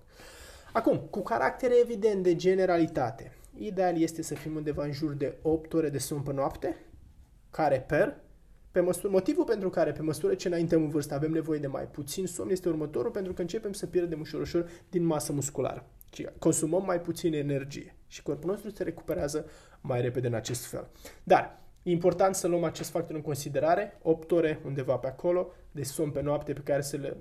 Acum, 0.73 0.97
cu 0.97 1.21
caracter 1.21 1.71
evident 1.81 2.23
de 2.23 2.35
generalitate, 2.35 3.31
ideal 3.57 4.01
este 4.01 4.21
să 4.21 4.35
fim 4.35 4.55
undeva 4.55 4.83
în 4.83 4.91
jur 4.91 5.13
de 5.13 5.37
8 5.41 5.73
ore 5.73 5.89
de 5.89 5.97
somn 5.97 6.21
pe 6.21 6.33
noapte, 6.33 6.75
care 7.49 7.85
per, 7.87 8.22
pe 8.73 8.79
măsură, 8.79 9.09
motivul 9.09 9.43
pentru 9.43 9.69
care 9.69 9.91
pe 9.91 10.01
măsură 10.01 10.33
ce 10.33 10.47
înaintăm 10.47 10.81
în 10.81 10.89
vârstă 10.89 11.13
avem 11.13 11.31
nevoie 11.31 11.59
de 11.59 11.67
mai 11.67 11.87
puțin 11.87 12.27
somn 12.27 12.49
este 12.49 12.69
următorul, 12.69 13.11
pentru 13.11 13.33
că 13.33 13.41
începem 13.41 13.73
să 13.73 13.85
pierdem 13.85 14.19
ușor 14.19 14.41
ușor 14.41 14.69
din 14.89 15.03
masă 15.03 15.31
musculară. 15.31 15.85
Consumăm 16.39 16.83
mai 16.85 17.01
puțin 17.01 17.33
energie 17.33 17.95
și 18.07 18.23
corpul 18.23 18.49
nostru 18.49 18.69
se 18.69 18.83
recuperează 18.83 19.45
mai 19.81 20.01
repede 20.01 20.27
în 20.27 20.33
acest 20.33 20.65
fel. 20.65 20.87
Dar 21.23 21.61
E 21.83 21.91
important 21.91 22.35
să 22.35 22.47
luăm 22.47 22.63
acest 22.63 22.89
factor 22.89 23.15
în 23.15 23.21
considerare, 23.21 23.99
8 24.01 24.31
ore 24.31 24.59
undeva 24.65 24.95
pe 24.95 25.07
acolo 25.07 25.51
de 25.71 25.83
somn 25.83 26.11
pe 26.11 26.21
noapte 26.21 26.53
pe 26.53 26.61
care 26.61 26.81
să 26.81 26.97
le... 26.97 27.17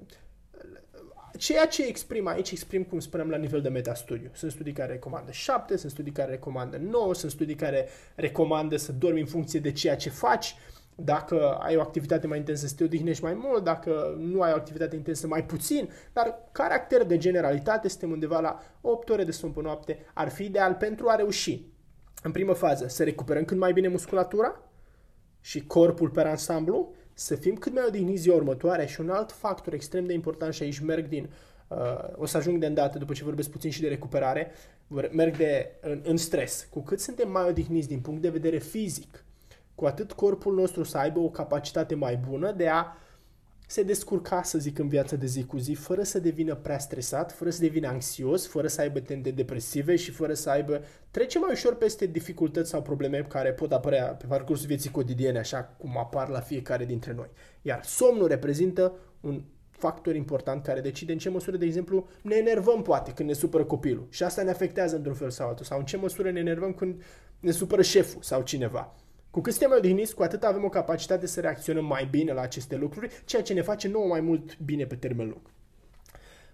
Ceea 1.39 1.67
ce 1.67 1.87
exprim 1.87 2.27
aici, 2.27 2.51
exprim, 2.51 2.83
cum 2.83 3.01
spuneam, 3.01 3.31
la 3.31 3.37
nivel 3.37 3.61
de 3.61 3.69
metastudiu. 3.69 4.31
Sunt 4.33 4.53
studii 4.53 4.73
care 4.73 4.93
recomandă 4.93 5.31
7, 5.31 5.77
sunt 5.77 5.93
studii 5.93 6.13
care 6.13 6.31
recomandă 6.31 6.77
9, 6.77 7.15
sunt 7.15 7.31
studii 7.31 7.55
care 7.55 7.89
recomandă 8.15 8.77
să 8.77 8.93
dormi 8.93 9.21
în 9.21 9.27
funcție 9.27 9.61
de 9.61 9.73
ceea 9.73 9.97
ce 9.97 10.11
faci, 10.11 10.55
dacă 10.95 11.59
ai 11.61 11.77
o 11.77 11.81
activitate 11.81 12.27
mai 12.27 12.39
intensă 12.39 12.67
să 12.67 12.75
te 12.75 12.85
odihnești 12.85 13.23
mai 13.23 13.35
mult, 13.35 13.65
dacă 13.65 14.17
nu 14.19 14.41
ai 14.41 14.53
o 14.53 14.57
activitate 14.57 14.97
intensă 14.97 15.27
mai 15.27 15.45
puțin, 15.45 15.89
dar 16.13 16.49
caracter 16.53 17.05
de 17.05 17.19
generalitate 17.19 17.89
suntem 17.89 18.11
undeva 18.11 18.41
la 18.41 18.61
8 18.81 19.09
ore 19.09 19.25
de 19.25 19.31
somn 19.31 19.53
pe 19.53 19.61
noapte, 19.61 19.99
ar 20.15 20.29
fi 20.29 20.45
ideal 20.45 20.75
pentru 20.75 21.09
a 21.09 21.15
reuși 21.15 21.71
în 22.23 22.33
primă 22.33 22.53
fază, 22.53 22.89
să 22.89 23.05
recuperăm 23.05 23.45
cât 23.45 23.57
mai 23.57 23.73
bine 23.73 23.89
musculatura 23.89 24.61
și 25.41 25.67
corpul 25.67 26.09
pe 26.09 26.21
ansamblu, 26.21 26.95
să 27.15 27.35
fim 27.35 27.55
cât 27.55 27.73
mai 27.73 27.85
odihniți 27.87 28.21
ziua 28.21 28.37
următoare 28.37 28.87
și 28.87 29.01
un 29.01 29.11
alt 29.11 29.33
factor 29.33 29.73
extrem 29.73 30.07
de 30.07 30.13
important 30.13 30.55
și 30.55 30.63
aici 30.63 30.79
merg 30.79 31.09
din, 31.09 31.31
uh, 31.69 31.79
o 32.17 32.27
să 32.27 32.37
ajung 32.37 32.59
de 32.59 32.67
îndată 32.67 32.99
după 32.99 33.13
ce 33.13 33.25
vorbesc 33.25 33.51
puțin 33.51 33.71
și 33.71 33.81
de 33.81 33.89
recuperare, 33.89 34.51
merg 35.11 35.37
de, 35.37 35.71
în, 35.81 36.01
în 36.05 36.17
stres. 36.17 36.67
Cu 36.71 36.81
cât 36.83 37.01
suntem 37.01 37.31
mai 37.31 37.49
odihniți 37.49 37.89
din 37.89 38.01
punct 38.01 38.23
de 38.23 38.29
vedere 38.29 38.59
fizic, 38.59 39.25
cu 39.75 39.87
atât 39.87 40.13
corpul 40.13 40.55
nostru 40.55 40.83
să 40.83 40.99
aibă 40.99 41.19
o 41.19 41.31
capacitate 41.31 41.95
mai 41.95 42.17
bună 42.17 42.53
de 42.53 42.69
a 42.69 42.81
uh, 42.81 43.03
se 43.73 43.83
descurca, 43.83 44.43
să 44.43 44.59
zic, 44.59 44.79
în 44.79 44.89
viața 44.89 45.17
de 45.17 45.27
zi 45.27 45.45
cu 45.45 45.57
zi, 45.57 45.73
fără 45.73 46.03
să 46.03 46.19
devină 46.19 46.55
prea 46.55 46.79
stresat, 46.79 47.33
fără 47.33 47.51
să 47.51 47.61
devină 47.61 47.89
anxios, 47.89 48.47
fără 48.47 48.67
să 48.67 48.81
aibă 48.81 49.01
tende 49.01 49.31
depresive 49.31 49.97
și 49.97 50.11
fără 50.11 50.35
să 50.35 50.51
aibă... 50.51 50.83
Trece 51.11 51.39
mai 51.39 51.53
ușor 51.53 51.77
peste 51.77 52.07
dificultăți 52.07 52.71
sau 52.71 52.83
probleme 52.83 53.27
care 53.29 53.53
pot 53.53 53.73
apărea 53.73 54.05
pe 54.05 54.27
parcursul 54.27 54.67
vieții 54.67 54.91
cotidiene, 54.91 55.39
așa 55.39 55.75
cum 55.79 55.99
apar 55.99 56.29
la 56.29 56.41
fiecare 56.41 56.85
dintre 56.85 57.13
noi. 57.13 57.31
Iar 57.63 57.85
somnul 57.85 58.29
reprezintă 58.29 58.93
un 59.21 59.43
factor 59.71 60.15
important 60.15 60.63
care 60.63 60.81
decide 60.81 61.13
în 61.13 61.19
ce 61.19 61.29
măsură, 61.29 61.57
de 61.57 61.65
exemplu, 61.65 62.09
ne 62.23 62.35
enervăm 62.35 62.83
poate 62.83 63.13
când 63.13 63.29
ne 63.29 63.35
supără 63.35 63.65
copilul 63.65 64.07
și 64.11 64.23
asta 64.23 64.43
ne 64.43 64.51
afectează 64.51 64.97
într-un 64.97 65.15
fel 65.15 65.31
sau 65.31 65.49
altul 65.49 65.65
sau 65.65 65.79
în 65.79 65.85
ce 65.85 65.97
măsură 65.97 66.31
ne 66.31 66.41
enervăm 66.41 66.73
când 66.73 67.03
ne 67.41 67.51
supără 67.51 67.83
șeful 67.83 68.23
sau 68.23 68.43
cineva. 68.43 68.95
Cu 69.33 69.41
cât 69.41 69.53
suntem 69.53 69.71
mai 69.71 69.79
odihniți, 69.79 70.15
cu 70.15 70.23
atât 70.23 70.45
avem 70.45 70.65
o 70.65 70.69
capacitate 70.69 71.27
să 71.27 71.41
reacționăm 71.41 71.85
mai 71.85 72.09
bine 72.11 72.33
la 72.33 72.41
aceste 72.41 72.77
lucruri, 72.77 73.23
ceea 73.25 73.43
ce 73.43 73.53
ne 73.53 73.63
face 73.63 73.89
nouă 73.89 74.07
mai 74.07 74.21
mult 74.21 74.59
bine 74.59 74.87
pe 74.87 74.95
termen 74.95 75.27
lung. 75.27 75.51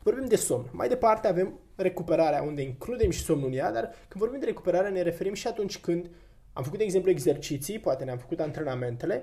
Vorbim 0.03 0.27
de 0.27 0.37
somn. 0.37 0.69
Mai 0.73 0.89
departe 0.89 1.29
avem 1.29 1.59
recuperarea, 1.77 2.43
unde 2.43 2.63
includem 2.63 3.11
și 3.11 3.23
somnul 3.23 3.47
în 3.47 3.55
ea, 3.55 3.73
dar 3.73 3.85
când 4.09 4.23
vorbim 4.23 4.41
de 4.41 4.47
recuperare 4.47 4.89
ne 4.89 5.03
referim 5.03 5.35
și 5.35 5.47
atunci 5.47 5.79
când 5.79 6.11
Am 6.59 6.65
făcut, 6.65 6.79
de 6.79 6.85
exemplu, 6.85 7.11
exerciții, 7.11 7.79
poate 7.79 8.05
ne-am 8.05 8.19
făcut 8.19 8.41
antrenamentele 8.41 9.23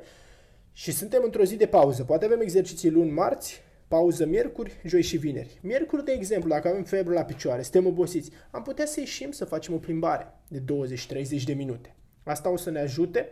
și 0.71 0.91
suntem 0.91 1.21
într-o 1.23 1.43
zi 1.43 1.55
de 1.55 1.65
pauză. 1.65 2.03
Poate 2.03 2.25
avem 2.25 2.41
exerciții 2.41 2.89
luni, 2.89 3.11
marți, 3.11 3.61
pauză 3.87 4.25
miercuri, 4.25 4.79
joi 4.85 5.01
și 5.01 5.17
vineri. 5.17 5.59
Miercuri, 5.61 6.05
de 6.05 6.11
exemplu, 6.11 6.49
dacă 6.49 6.67
avem 6.67 6.83
febră 6.83 7.13
la 7.13 7.23
picioare, 7.23 7.61
suntem 7.61 7.85
obosiți, 7.85 8.31
am 8.51 8.61
putea 8.61 8.85
să 8.85 8.99
ieșim 8.99 9.31
să 9.31 9.45
facem 9.45 9.73
o 9.73 9.77
plimbare 9.77 10.33
de 10.47 10.63
20-30 11.39 11.43
de 11.45 11.53
minute. 11.53 11.95
Asta 12.23 12.49
o 12.49 12.57
să 12.57 12.69
ne 12.69 12.79
ajute 12.79 13.29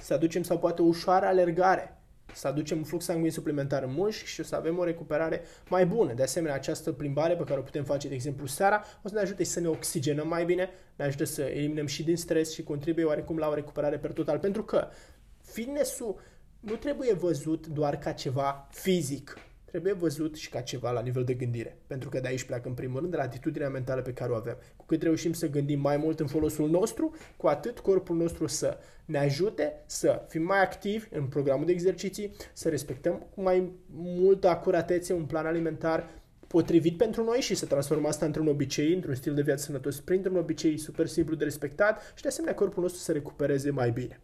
să 0.00 0.14
aducem 0.14 0.42
sau 0.42 0.58
poate 0.58 0.82
o 0.82 0.84
ușoară 0.84 1.26
alergare 1.26 1.98
să 2.34 2.48
aducem 2.48 2.78
un 2.78 2.84
flux 2.84 3.04
sanguin 3.04 3.30
suplimentar 3.30 3.82
în 3.82 3.92
mușchi 3.92 4.26
și 4.26 4.40
o 4.40 4.44
să 4.44 4.56
avem 4.56 4.78
o 4.78 4.84
recuperare 4.84 5.42
mai 5.68 5.86
bună. 5.86 6.12
De 6.12 6.22
asemenea, 6.22 6.54
această 6.54 6.92
plimbare 6.92 7.36
pe 7.36 7.44
care 7.44 7.58
o 7.58 7.62
putem 7.62 7.84
face, 7.84 8.08
de 8.08 8.14
exemplu, 8.14 8.46
seara, 8.46 8.84
o 9.02 9.08
să 9.08 9.14
ne 9.14 9.20
ajute 9.20 9.44
să 9.44 9.60
ne 9.60 9.68
oxigenăm 9.68 10.28
mai 10.28 10.44
bine, 10.44 10.70
ne 10.96 11.04
ajută 11.04 11.24
să 11.24 11.42
eliminăm 11.42 11.86
și 11.86 12.04
din 12.04 12.16
stres 12.16 12.52
și 12.52 12.62
contribuie 12.62 13.04
oarecum 13.04 13.36
la 13.36 13.48
o 13.48 13.54
recuperare 13.54 13.98
per 13.98 14.12
total. 14.12 14.38
Pentru 14.38 14.62
că 14.64 14.88
fitness-ul 15.40 16.20
nu 16.60 16.74
trebuie 16.74 17.12
văzut 17.12 17.66
doar 17.66 17.98
ca 17.98 18.12
ceva 18.12 18.66
fizic, 18.70 19.38
trebuie 19.70 19.92
văzut 19.92 20.36
și 20.36 20.48
ca 20.48 20.60
ceva 20.60 20.90
la 20.90 21.00
nivel 21.00 21.24
de 21.24 21.34
gândire. 21.34 21.76
Pentru 21.86 22.08
că 22.08 22.20
de 22.20 22.28
aici 22.28 22.44
pleacă 22.44 22.68
în 22.68 22.74
primul 22.74 22.98
rând 22.98 23.10
de 23.10 23.16
la 23.16 23.22
atitudinea 23.22 23.68
mentală 23.68 24.02
pe 24.02 24.12
care 24.12 24.32
o 24.32 24.34
avem. 24.34 24.56
Cu 24.76 24.84
cât 24.84 25.02
reușim 25.02 25.32
să 25.32 25.50
gândim 25.50 25.80
mai 25.80 25.96
mult 25.96 26.20
în 26.20 26.26
folosul 26.26 26.70
nostru, 26.70 27.14
cu 27.36 27.46
atât 27.46 27.78
corpul 27.78 28.16
nostru 28.16 28.46
să 28.46 28.78
ne 29.04 29.18
ajute 29.18 29.82
să 29.86 30.24
fim 30.28 30.42
mai 30.42 30.62
activi 30.62 31.06
în 31.10 31.26
programul 31.26 31.66
de 31.66 31.72
exerciții, 31.72 32.32
să 32.52 32.68
respectăm 32.68 33.26
cu 33.34 33.42
mai 33.42 33.72
multă 33.94 34.48
acuratețe 34.48 35.12
un 35.12 35.24
plan 35.24 35.46
alimentar 35.46 36.08
potrivit 36.46 36.96
pentru 36.96 37.24
noi 37.24 37.40
și 37.40 37.54
să 37.54 37.66
transformăm 37.66 38.06
asta 38.06 38.26
într-un 38.26 38.48
obicei, 38.48 38.94
într-un 38.94 39.14
stil 39.14 39.34
de 39.34 39.42
viață 39.42 39.64
sănătos, 39.64 40.00
printr-un 40.00 40.36
obicei 40.36 40.78
super 40.78 41.06
simplu 41.06 41.34
de 41.34 41.44
respectat 41.44 42.12
și 42.16 42.22
de 42.22 42.28
asemenea 42.28 42.54
corpul 42.54 42.82
nostru 42.82 43.00
să 43.00 43.12
recupereze 43.12 43.70
mai 43.70 43.90
bine. 43.90 44.20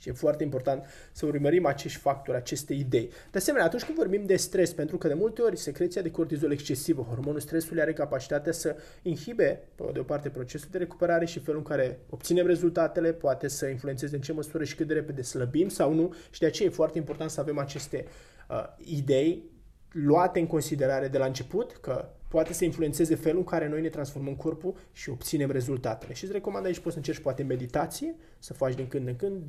Și 0.00 0.08
e 0.08 0.12
foarte 0.12 0.42
important 0.42 0.84
să 1.12 1.26
urmărim 1.26 1.66
acești 1.66 1.98
factori, 1.98 2.36
aceste 2.36 2.74
idei. 2.74 3.10
De 3.30 3.38
asemenea, 3.38 3.66
atunci 3.66 3.84
când 3.84 3.96
vorbim 3.96 4.26
de 4.26 4.36
stres, 4.36 4.72
pentru 4.72 4.98
că 4.98 5.08
de 5.08 5.14
multe 5.14 5.42
ori 5.42 5.56
secreția 5.56 6.02
de 6.02 6.10
cortizol 6.10 6.52
excesivă, 6.52 7.02
hormonul 7.02 7.40
stresului 7.40 7.82
are 7.82 7.92
capacitatea 7.92 8.52
să 8.52 8.76
inhibe, 9.02 9.68
pe 9.74 9.84
de 9.92 9.98
o 9.98 10.02
parte, 10.02 10.28
procesul 10.28 10.68
de 10.70 10.78
recuperare 10.78 11.24
și 11.24 11.38
felul 11.38 11.58
în 11.58 11.66
care 11.66 11.98
obținem 12.10 12.46
rezultatele, 12.46 13.12
poate 13.12 13.48
să 13.48 13.66
influențeze 13.66 14.14
în 14.14 14.22
ce 14.22 14.32
măsură 14.32 14.64
și 14.64 14.74
cât 14.74 14.86
de 14.86 14.94
repede 14.94 15.22
slăbim 15.22 15.68
sau 15.68 15.92
nu 15.92 16.14
și 16.30 16.40
de 16.40 16.46
aceea 16.46 16.68
e 16.68 16.72
foarte 16.72 16.98
important 16.98 17.30
să 17.30 17.40
avem 17.40 17.58
aceste 17.58 18.04
uh, 18.48 18.64
idei 18.76 19.50
luate 19.90 20.40
în 20.40 20.46
considerare 20.46 21.08
de 21.08 21.18
la 21.18 21.26
început, 21.26 21.72
că 21.72 22.08
poate 22.30 22.52
să 22.52 22.64
influențeze 22.64 23.14
felul 23.14 23.38
în 23.38 23.44
care 23.44 23.68
noi 23.68 23.80
ne 23.80 23.88
transformăm 23.88 24.34
corpul 24.34 24.74
și 24.92 25.10
obținem 25.10 25.50
rezultatele. 25.50 26.12
Și 26.14 26.24
îți 26.24 26.32
recomand 26.32 26.66
aici 26.66 26.78
poți 26.78 26.92
să 26.92 26.96
încerci 26.96 27.18
poate 27.18 27.42
meditație, 27.42 28.14
să 28.38 28.52
faci 28.52 28.74
din 28.74 28.86
când 28.86 29.08
în 29.08 29.16
când, 29.16 29.42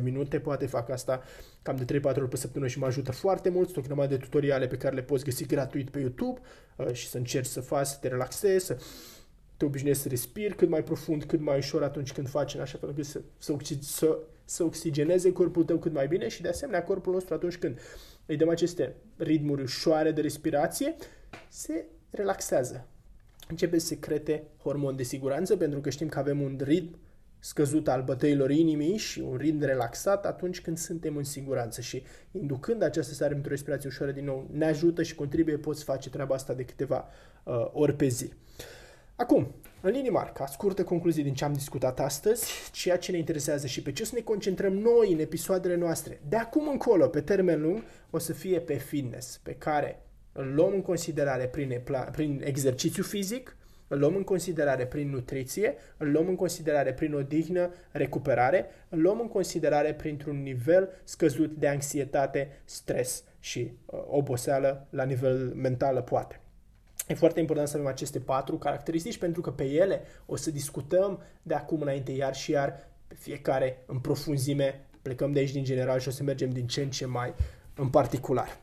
10-15 0.00 0.02
minute, 0.02 0.38
poate 0.38 0.66
fac 0.66 0.90
asta 0.90 1.22
cam 1.62 1.76
de 1.76 2.00
3-4 2.00 2.02
ori 2.04 2.28
pe 2.28 2.36
săptămână 2.36 2.70
și 2.70 2.78
mă 2.78 2.86
ajută 2.86 3.12
foarte 3.12 3.48
mult. 3.48 3.66
Sunt 3.66 3.84
o 3.84 3.86
grămadă 3.86 4.14
de 4.14 4.16
tutoriale 4.16 4.66
pe 4.66 4.76
care 4.76 4.94
le 4.94 5.02
poți 5.02 5.24
găsi 5.24 5.46
gratuit 5.46 5.90
pe 5.90 5.98
YouTube 5.98 6.40
uh, 6.76 6.92
și 6.92 7.08
să 7.08 7.16
încerci 7.16 7.46
să 7.46 7.60
faci, 7.60 7.86
să 7.86 7.98
te 8.00 8.08
relaxezi, 8.08 8.66
să 8.66 8.76
te 9.56 9.64
obișnuiești 9.64 10.02
să 10.02 10.08
respiri 10.08 10.54
cât 10.54 10.68
mai 10.68 10.82
profund, 10.82 11.24
cât 11.24 11.40
mai 11.40 11.56
ușor 11.56 11.82
atunci 11.82 12.12
când 12.12 12.28
faci 12.28 12.54
în 12.54 12.60
așa 12.60 12.78
fel 12.78 12.88
încât 12.88 13.04
să, 13.04 13.20
să, 13.38 13.56
să, 13.80 14.18
să 14.44 14.64
oxigeneze 14.64 15.32
corpul 15.32 15.64
tău 15.64 15.78
cât 15.78 15.92
mai 15.92 16.08
bine 16.08 16.28
și 16.28 16.42
de 16.42 16.48
asemenea 16.48 16.84
corpul 16.84 17.12
nostru 17.12 17.34
atunci 17.34 17.56
când 17.56 17.78
îi 18.26 18.36
dăm 18.36 18.48
aceste 18.48 18.94
ritmuri 19.16 19.62
ușoare 19.62 20.10
de 20.10 20.20
respirație, 20.20 20.96
se 21.48 21.84
relaxează. 22.10 22.86
Începe 23.48 23.78
să 23.78 23.86
secrete 23.86 24.42
hormon 24.62 24.96
de 24.96 25.02
siguranță 25.02 25.56
pentru 25.56 25.80
că 25.80 25.90
știm 25.90 26.08
că 26.08 26.18
avem 26.18 26.40
un 26.40 26.60
ritm 26.62 26.98
scăzut 27.38 27.88
al 27.88 28.02
bătăilor 28.02 28.50
inimii 28.50 28.96
și 28.96 29.20
un 29.20 29.36
ritm 29.36 29.64
relaxat 29.64 30.26
atunci 30.26 30.60
când 30.60 30.78
suntem 30.78 31.16
în 31.16 31.24
siguranță 31.24 31.80
și 31.80 32.02
inducând 32.32 32.82
această 32.82 33.14
stare 33.14 33.34
într-o 33.34 33.50
respirație 33.50 33.88
ușoară 33.88 34.12
din 34.12 34.24
nou 34.24 34.48
ne 34.52 34.66
ajută 34.66 35.02
și 35.02 35.14
contribuie, 35.14 35.56
poți 35.56 35.84
face 35.84 36.10
treaba 36.10 36.34
asta 36.34 36.52
de 36.52 36.64
câteva 36.64 37.08
uh, 37.44 37.68
ori 37.72 37.94
pe 37.94 38.06
zi. 38.06 38.32
Acum, 39.16 39.54
în 39.80 39.90
linii 39.90 40.10
mari, 40.10 40.32
ca 40.32 40.46
scurtă 40.46 40.84
concluzie 40.84 41.22
din 41.22 41.34
ce 41.34 41.44
am 41.44 41.52
discutat 41.52 42.00
astăzi, 42.00 42.70
ceea 42.72 42.98
ce 42.98 43.12
ne 43.12 43.18
interesează 43.18 43.66
și 43.66 43.82
pe 43.82 43.92
ce 43.92 44.04
să 44.04 44.14
ne 44.14 44.20
concentrăm 44.20 44.72
noi 44.72 45.12
în 45.12 45.18
episoadele 45.18 45.76
noastre, 45.76 46.20
de 46.28 46.36
acum 46.36 46.68
încolo, 46.68 47.06
pe 47.06 47.20
termen 47.20 47.60
lung, 47.60 47.82
o 48.10 48.18
să 48.18 48.32
fie 48.32 48.60
pe 48.60 48.74
fitness, 48.74 49.40
pe 49.42 49.54
care 49.54 50.02
îl 50.38 50.54
luăm 50.54 50.72
în 50.72 50.82
considerare 50.82 51.44
prin, 51.44 51.82
prin 52.12 52.42
exercițiu 52.44 53.02
fizic, 53.02 53.56
îl 53.88 53.98
luăm 53.98 54.16
în 54.16 54.22
considerare 54.22 54.86
prin 54.86 55.10
nutriție, 55.10 55.74
îl 55.96 56.10
luăm 56.10 56.28
în 56.28 56.36
considerare 56.36 56.92
prin 56.92 57.14
odihnă, 57.14 57.70
recuperare, 57.90 58.66
îl 58.88 59.00
luăm 59.00 59.20
în 59.20 59.28
considerare 59.28 59.94
printr-un 59.94 60.42
nivel 60.42 60.88
scăzut 61.04 61.50
de 61.50 61.68
anxietate, 61.68 62.60
stres 62.64 63.24
și 63.40 63.72
uh, 63.86 64.00
oboseală 64.06 64.86
la 64.90 65.04
nivel 65.04 65.52
mental 65.54 66.02
poate. 66.02 66.40
E 67.06 67.14
foarte 67.14 67.40
important 67.40 67.68
să 67.68 67.76
avem 67.76 67.88
aceste 67.88 68.18
patru 68.18 68.58
caracteristici 68.58 69.18
pentru 69.18 69.40
că 69.40 69.50
pe 69.50 69.64
ele 69.64 70.00
o 70.26 70.36
să 70.36 70.50
discutăm 70.50 71.22
de 71.42 71.54
acum 71.54 71.80
înainte 71.80 72.12
iar 72.12 72.34
și 72.34 72.50
iar 72.50 72.88
pe 73.06 73.14
fiecare 73.18 73.82
în 73.86 73.98
profunzime. 73.98 74.84
Plecăm 75.02 75.32
de 75.32 75.38
aici 75.38 75.52
din 75.52 75.64
general 75.64 75.98
și 75.98 76.08
o 76.08 76.10
să 76.10 76.22
mergem 76.22 76.50
din 76.50 76.66
ce 76.66 76.82
în 76.82 76.90
ce 76.90 77.06
mai 77.06 77.34
în 77.74 77.88
particular. 77.88 78.58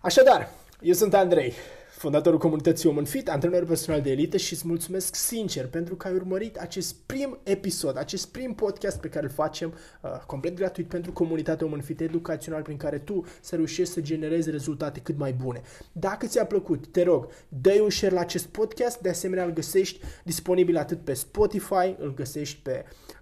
Așadar, 0.00 0.48
eu 0.84 0.92
sunt 0.92 1.14
Andrei 1.14 1.52
fondatorul 1.88 2.38
comunității 2.38 2.88
Omen 2.88 3.04
Fit, 3.04 3.28
antrenor 3.28 3.64
personal 3.64 4.00
de 4.00 4.10
elită 4.10 4.36
și 4.36 4.52
îți 4.52 4.66
mulțumesc 4.66 5.14
sincer 5.14 5.66
pentru 5.66 5.94
că 5.94 6.06
ai 6.06 6.14
urmărit 6.14 6.56
acest 6.56 6.94
prim 7.06 7.38
episod, 7.42 7.98
acest 7.98 8.28
prim 8.28 8.54
podcast 8.54 9.00
pe 9.00 9.08
care 9.08 9.24
îl 9.24 9.30
facem 9.30 9.74
uh, 10.02 10.10
complet 10.26 10.54
gratuit 10.54 10.86
pentru 10.86 11.12
comunitatea 11.12 11.66
Omen 11.66 11.80
Fit 11.80 12.00
educațional 12.00 12.62
prin 12.62 12.76
care 12.76 12.98
tu 12.98 13.24
să 13.40 13.56
reușești 13.56 13.92
să 13.92 14.00
generezi 14.00 14.50
rezultate 14.50 15.00
cât 15.00 15.18
mai 15.18 15.32
bune. 15.32 15.60
Dacă 15.92 16.26
ți-a 16.26 16.44
plăcut, 16.44 16.86
te 16.86 17.02
rog, 17.02 17.28
dă 17.48 17.80
un 17.82 17.90
share 17.90 18.14
la 18.14 18.20
acest 18.20 18.46
podcast, 18.46 18.98
de 18.98 19.08
asemenea 19.08 19.44
îl 19.44 19.52
găsești 19.52 20.00
disponibil 20.24 20.76
atât 20.76 21.04
pe 21.04 21.12
Spotify, 21.12 21.94
îl 21.98 22.14
găsești 22.14 22.60
pe 22.62 22.84
uh, 22.84 23.13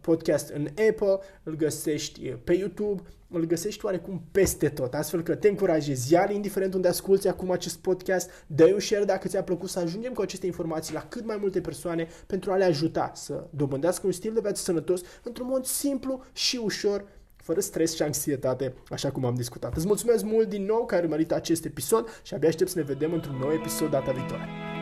podcast 0.00 0.48
în 0.48 0.66
Apple, 0.66 1.18
îl 1.42 1.56
găsești 1.56 2.28
uh, 2.28 2.34
pe 2.44 2.52
YouTube, 2.52 3.02
îl 3.28 3.44
găsești 3.44 3.84
oarecum 3.84 4.22
peste 4.32 4.68
tot, 4.68 4.94
astfel 4.94 5.22
că 5.22 5.34
te 5.34 5.48
încurajezi 5.48 6.12
iar, 6.12 6.30
indiferent 6.30 6.74
unde 6.74 6.88
asculti 6.88 7.28
acum 7.28 7.50
acest 7.50 7.78
podcast, 7.78 8.30
dă 8.46 8.64
un 8.72 8.80
share 8.80 9.04
dacă 9.04 9.28
ți-a 9.28 9.42
plăcut 9.42 9.68
să 9.68 9.78
ajungem 9.78 10.12
cu 10.12 10.20
aceste 10.20 10.46
informații 10.46 10.94
la 10.94 11.06
cât 11.08 11.26
mai 11.26 11.36
multe 11.40 11.60
persoane 11.60 12.08
pentru 12.26 12.52
a 12.52 12.56
le 12.56 12.64
ajuta 12.64 13.12
să 13.14 13.46
dobândească 13.50 14.06
un 14.06 14.12
stil 14.12 14.32
de 14.34 14.40
viață 14.40 14.62
sănătos 14.62 15.00
într-un 15.22 15.46
mod 15.46 15.64
simplu 15.64 16.24
și 16.32 16.56
ușor, 16.56 17.04
fără 17.36 17.60
stres 17.60 17.94
și 17.94 18.02
anxietate, 18.02 18.74
așa 18.88 19.10
cum 19.10 19.24
am 19.24 19.34
discutat. 19.34 19.76
Îți 19.76 19.86
mulțumesc 19.86 20.24
mult 20.24 20.48
din 20.48 20.64
nou 20.64 20.86
că 20.86 20.94
ai 20.94 21.02
urmărit 21.02 21.32
acest 21.32 21.64
episod 21.64 22.20
și 22.22 22.34
abia 22.34 22.48
aștept 22.48 22.70
să 22.70 22.78
ne 22.78 22.84
vedem 22.84 23.12
într-un 23.12 23.36
nou 23.36 23.52
episod 23.52 23.90
data 23.90 24.12
viitoare. 24.12 24.73